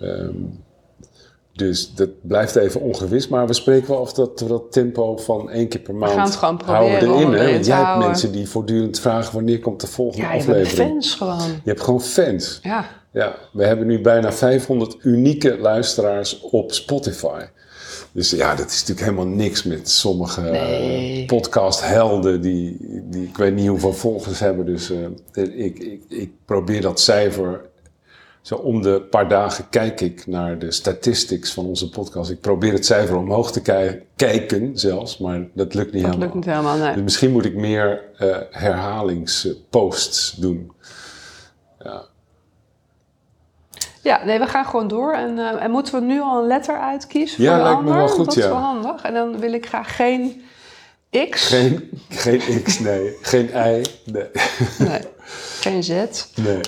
[0.00, 0.34] Ehm,
[1.52, 5.50] dus dat blijft even ongewis, maar we spreken wel of dat we dat tempo van
[5.50, 7.26] één keer per maand gaan het gewoon houden proberen erin.
[7.26, 7.38] om Hè?
[7.40, 8.08] erin Want jij hebt houden.
[8.08, 10.90] mensen die voortdurend vragen wanneer komt de volgende ja, je aflevering.
[10.90, 11.38] fans gewoon.
[11.48, 12.58] Je hebt gewoon fans.
[12.62, 17.42] Ja, Ja, we hebben nu bijna 500 unieke luisteraars op Spotify.
[18.14, 21.20] Dus ja, dat is natuurlijk helemaal niks met sommige Nee.
[21.20, 24.66] eh, podcasthelden die, die ik weet niet hoeveel volgers hebben.
[24.66, 27.60] Dus eh, ik, ik, ik probeer dat cijfer
[28.42, 32.30] Zo om de paar dagen kijk ik naar de statistics van onze podcast.
[32.30, 36.18] Ik probeer het cijfer omhoog te ki- kijken zelfs, maar dat lukt niet Dat helemaal.
[36.18, 36.92] lukt niet helemaal, nee.
[36.94, 40.72] Dus misschien moet ik meer eh, herhalingsposts doen.
[41.84, 42.04] Ja,
[44.24, 45.12] nee, we gaan gewoon door.
[45.12, 47.90] En, eh, en moeten we nu al een letter uitkiezen Ja, voor de lijkt me
[47.90, 47.94] ander?
[47.94, 48.48] wel Want goed, Dat is ja.
[48.50, 49.02] wel handig.
[49.02, 50.42] En dan wil ik graag geen
[51.30, 51.46] X.
[51.46, 53.16] Geen, geen X, nee.
[53.22, 54.26] Geen Y, nee.
[54.78, 55.00] Nee,
[55.60, 55.90] geen Z.
[56.34, 56.60] nee.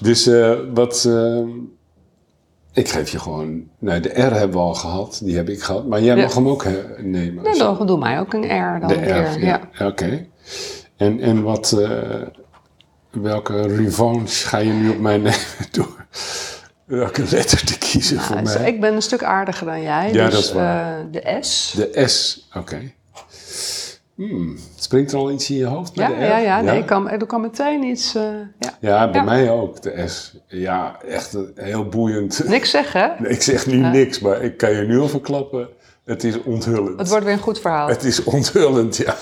[0.00, 1.04] Dus eh, wat...
[1.04, 1.38] eh,
[2.72, 3.62] ik geef je gewoon...
[3.78, 5.20] Nee, de R hebben we al gehad.
[5.24, 5.86] Die heb ik gehad.
[5.86, 6.22] Maar jij Ja.
[6.22, 6.66] mag hem ook
[6.98, 7.42] nemen.
[7.44, 8.44] Nou, dan doe mij ook een
[8.76, 9.22] R dan de weer.
[9.32, 9.60] R, ja.
[9.86, 10.26] Oké.
[10.96, 11.76] En, en wat...
[13.10, 15.34] welke revanche ga je nu op mij nemen
[15.72, 16.06] door
[16.84, 18.68] welke letter te kiezen voor Nou, dus mij?
[18.68, 20.12] ik ben een stuk aardiger dan jij.
[20.12, 20.98] Ja, dus, dat is waar.
[20.98, 21.72] eh, de S.
[21.76, 22.92] De S, oké.
[24.14, 26.28] Hmm, springt er al iets in je hoofd bij Ja, de R?
[26.28, 26.60] ja, ja.
[26.60, 28.14] Nee, ik kan, er kan meteen iets...
[28.14, 28.22] eh,
[28.58, 28.76] ja.
[28.80, 29.26] Ja, bij Ja.
[29.26, 30.36] mij ook, de S.
[30.46, 32.44] Ja, echt heel boeiend.
[32.48, 33.08] Niks zeggen, hè?
[33.18, 35.68] Nee, ik zeg nu niks, maar ik kan je nu al verklappen.
[36.04, 36.98] Het is onthullend.
[36.98, 37.88] Het wordt weer een goed verhaal.
[37.88, 39.16] Het is onthullend, ja.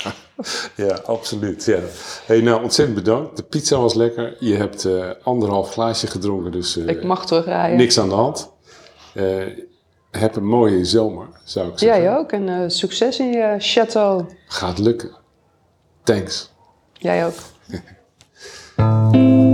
[0.75, 1.65] Ja, absoluut.
[1.65, 1.79] Ja.
[2.27, 3.37] Hey, nou, ontzettend bedankt.
[3.37, 4.37] De pizza was lekker.
[4.39, 7.77] Je hebt eh, anderhalf glaasje gedronken, dus eh, ik mag terugrijden.
[7.77, 8.51] niks aan de hand.
[9.15, 9.47] Eh,
[10.11, 12.03] heb een mooie zomer, zou ik zeggen.
[12.03, 12.33] Jij ook.
[12.33, 14.35] En succes in je château.
[14.47, 15.11] Gaat lukken.
[16.03, 16.53] Thanks.
[16.93, 17.35] Jij ook.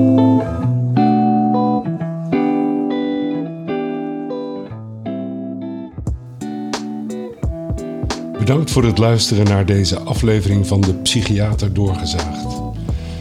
[8.46, 12.60] Bedankt voor het luisteren naar deze aflevering van De Psychiater Doorgezaagd.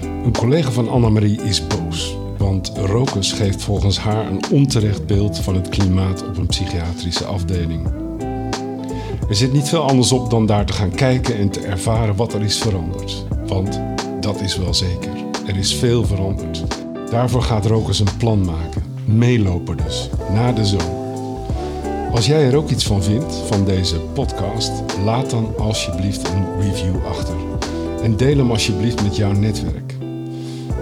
[0.02, 5.56] Een collega van Annemarie is boos, want Rokus geeft volgens haar een onterecht beeld van
[5.56, 7.88] het klimaat op een psychiatrische afdeling.
[9.30, 12.34] Er zit niet veel anders op dan daar te gaan kijken en te ervaren wat
[12.34, 13.26] er is veranderd.
[13.48, 13.82] Want
[14.20, 15.12] dat is wel zeker,
[15.48, 16.64] er is veel veranderd.
[17.10, 21.05] Daarvoor gaat Rokus een plan maken, meelopen dus, na de zomer.
[22.16, 24.72] Als jij er ook iets van vindt, van deze podcast,
[25.04, 27.36] laat dan alsjeblieft een review achter.
[28.04, 29.94] En deel hem alsjeblieft met jouw netwerk.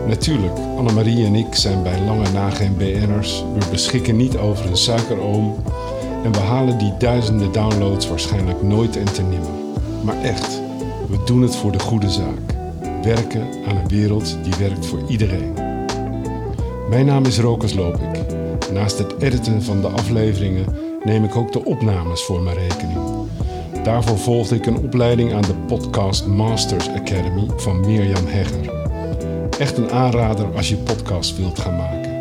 [0.07, 3.43] Natuurlijk, Annemarie en ik zijn bij lange na geen BN'ers.
[3.59, 5.55] We beschikken niet over een suikeroom.
[6.23, 9.83] En we halen die duizenden downloads waarschijnlijk nooit en te nimmer.
[10.03, 10.61] Maar echt,
[11.09, 12.55] we doen het voor de goede zaak.
[13.03, 15.53] Werken aan een wereld die werkt voor iedereen.
[16.89, 18.21] Mijn naam is Rokus Lopik.
[18.73, 22.99] Naast het editen van de afleveringen neem ik ook de opnames voor mijn rekening.
[23.83, 28.71] Daarvoor volgde ik een opleiding aan de Podcast Masters Academy van Mirjam Hegger.
[29.59, 32.11] Echt een aanrader als je podcast wilt gaan maken.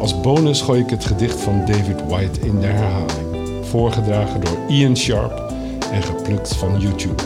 [0.00, 4.96] Als bonus gooi ik het gedicht van David White in de herhaling, voorgedragen door Ian
[4.96, 5.52] Sharp
[5.92, 7.22] en geplukt van YouTube.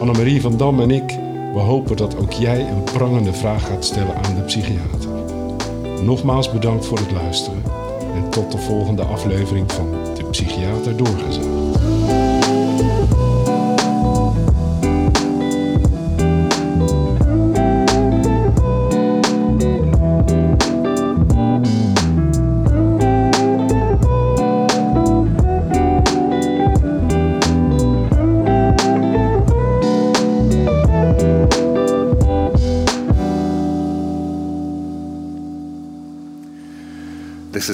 [0.00, 1.18] Annemarie van Dam en ik,
[1.52, 5.10] we hopen dat ook jij een prangende vraag gaat stellen aan de psychiater.
[6.02, 7.77] Nogmaals bedankt voor het luisteren en
[8.30, 11.57] tot de volgende aflevering van De Psychiater Doorgezaagd.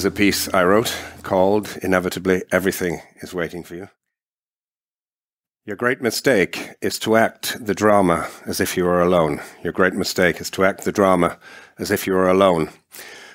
[0.04, 3.88] A piece I wrote called Inevitably Everything is Waiting for You.
[5.64, 9.40] Your great mistake is to act the drama as if you were alone.
[9.62, 11.38] Your great mistake is to act the drama
[11.78, 12.70] as if you were alone.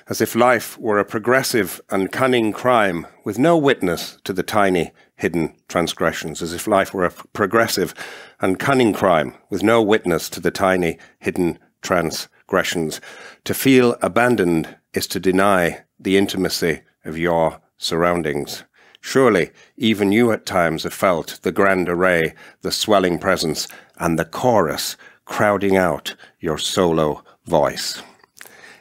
[0.08, 4.92] As if life were a progressive and cunning crime with no witness to the tiny
[5.16, 6.40] hidden transgressions.
[6.40, 7.94] As if life were a progressive
[8.40, 13.00] and cunning crime with no witness to the tiny hidden transgressions.
[13.44, 18.64] To feel abandoned is to deny the intimacy of your surroundings.
[19.00, 23.66] Surely, even you at times have felt the grand array, the swelling presence,
[23.98, 28.02] and the chorus crowding out your solo voice.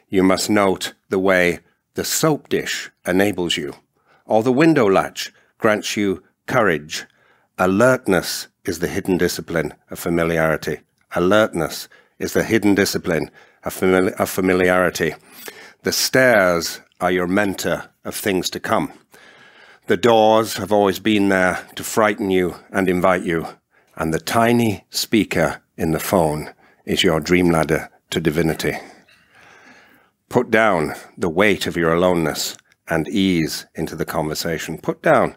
[0.09, 1.59] You must note the way
[1.93, 3.75] the soap dish enables you,
[4.25, 7.05] or the window latch grants you courage.
[7.57, 10.79] Alertness is the hidden discipline of familiarity.
[11.15, 13.31] Alertness is the hidden discipline
[13.63, 15.13] of, famili- of familiarity.
[15.83, 18.91] The stairs are your mentor of things to come.
[19.87, 23.47] The doors have always been there to frighten you and invite you,
[23.95, 26.53] and the tiny speaker in the phone
[26.85, 28.77] is your dream ladder to divinity.
[30.27, 32.57] Put down the weight of your aloneness
[32.89, 34.79] and ease into the conversation.
[34.79, 35.33] Put down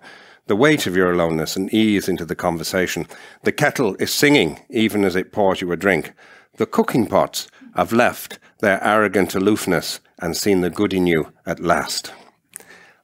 [0.49, 3.07] the weight of your aloneness and ease into the conversation.
[3.45, 6.15] The kettle is singing even as it pours you a drink.
[6.57, 7.47] The cooking pots
[7.77, 12.13] have left their arrogant aloofness and seen the good in you at last.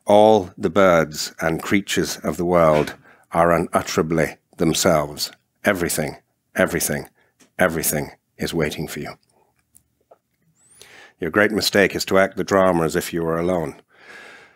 [0.06, 2.94] All the birds and creatures of the world
[3.32, 5.30] are unutterably themselves.
[5.64, 6.16] Everything,
[6.54, 7.10] everything,
[7.58, 9.18] everything is waiting for you.
[11.20, 13.82] Your great mistake is to act the drama as if you were alone.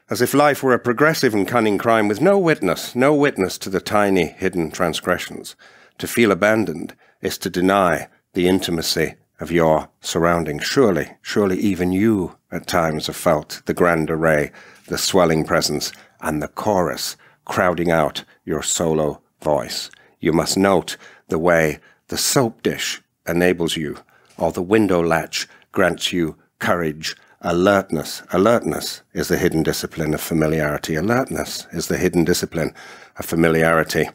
[0.08, 3.70] As if life were a progressive and cunning crime with no witness, no witness to
[3.70, 5.56] the tiny hidden transgressions.
[5.98, 10.64] To feel abandoned is to deny the intimacy of your surroundings.
[10.64, 14.52] Surely, surely even you at times have felt the grand array,
[14.86, 19.90] the swelling presence, and the chorus crowding out your solo voice.
[20.20, 20.96] You must note
[21.28, 23.96] the way the soap dish enables you,
[24.36, 28.22] or the window latch grants you courage, alertness.
[28.32, 30.94] Alertness is the hidden discipline of familiarity.
[30.94, 32.74] Alertness is the hidden discipline
[33.16, 34.08] of familiarity.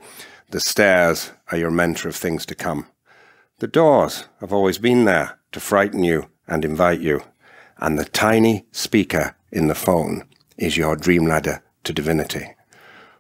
[0.52, 2.88] The stairs are your mentor of things to come.
[3.60, 7.22] The doors have always been there to frighten you and invite you.
[7.80, 10.24] And the tiny speaker in the phone
[10.58, 12.56] is your dream ladder to divinity.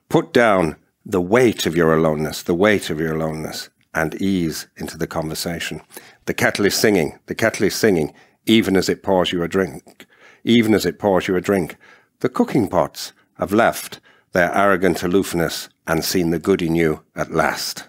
[0.10, 4.98] Put down the weight of your aloneness, the weight of your aloneness, and ease into
[4.98, 5.82] the conversation.
[6.26, 8.14] The kettle is singing, the kettle is singing
[8.46, 10.06] even as it pours you a drink,
[10.44, 11.76] even as it pours you a drink.
[12.20, 14.00] The cooking pots have left
[14.32, 17.88] their arrogant aloofness and seen the good in you at last.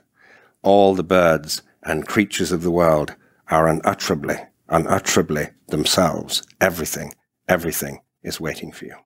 [0.62, 3.14] All the birds and creatures of the world
[3.48, 4.36] are unutterably,
[4.68, 6.42] unutterably themselves.
[6.60, 7.14] Everything,
[7.48, 8.96] everything is waiting for you.